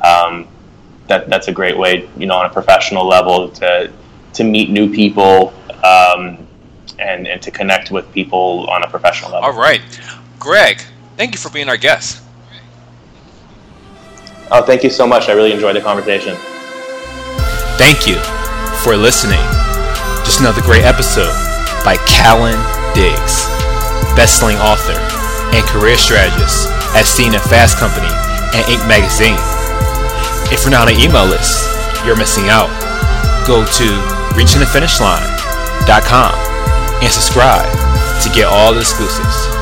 Um, 0.04 0.48
that 1.08 1.28
that's 1.28 1.48
a 1.48 1.52
great 1.52 1.76
way, 1.76 2.08
you 2.16 2.26
know, 2.26 2.36
on 2.36 2.46
a 2.46 2.52
professional 2.52 3.06
level 3.06 3.48
to 3.50 3.92
to 4.34 4.44
meet 4.44 4.70
new 4.70 4.92
people 4.92 5.52
um, 5.84 6.46
and 6.98 7.26
and 7.26 7.40
to 7.42 7.50
connect 7.50 7.90
with 7.90 8.10
people 8.12 8.68
on 8.70 8.82
a 8.82 8.88
professional 8.88 9.32
level. 9.32 9.48
All 9.50 9.58
right, 9.58 9.80
Greg, 10.38 10.82
thank 11.16 11.32
you 11.32 11.38
for 11.38 11.50
being 11.50 11.68
our 11.68 11.76
guest. 11.76 12.22
Oh, 14.50 14.62
thank 14.62 14.84
you 14.84 14.90
so 14.90 15.06
much. 15.06 15.28
I 15.28 15.32
really 15.32 15.52
enjoyed 15.52 15.76
the 15.76 15.80
conversation. 15.80 16.36
Thank 17.80 18.06
you 18.06 18.16
for 18.84 18.96
listening. 18.96 19.40
Just 20.24 20.40
another 20.40 20.60
great 20.60 20.84
episode 20.84 21.32
by 21.84 21.96
Kallen 22.04 22.60
Diggs, 22.94 23.48
best-selling 24.14 24.58
author 24.58 24.94
and 25.56 25.64
career 25.66 25.96
strategist 25.96 26.68
as 26.94 27.08
seen 27.08 27.34
at 27.34 27.40
Fast 27.48 27.78
Company 27.78 28.12
and 28.52 28.64
Inc. 28.68 28.86
magazine. 28.86 29.40
If 30.52 30.64
you're 30.64 30.70
not 30.70 30.88
on 30.88 30.94
an 30.94 31.00
email 31.00 31.24
list, 31.24 31.64
you're 32.04 32.16
missing 32.16 32.52
out. 32.52 32.68
Go 33.48 33.64
to 33.64 34.21
Reaching 34.34 34.60
the 34.60 34.66
Finish 34.66 34.98
Line 34.98 35.28
and 37.02 37.12
subscribe 37.12 37.68
to 38.22 38.30
get 38.30 38.46
all 38.46 38.72
the 38.72 38.80
exclusives. 38.80 39.61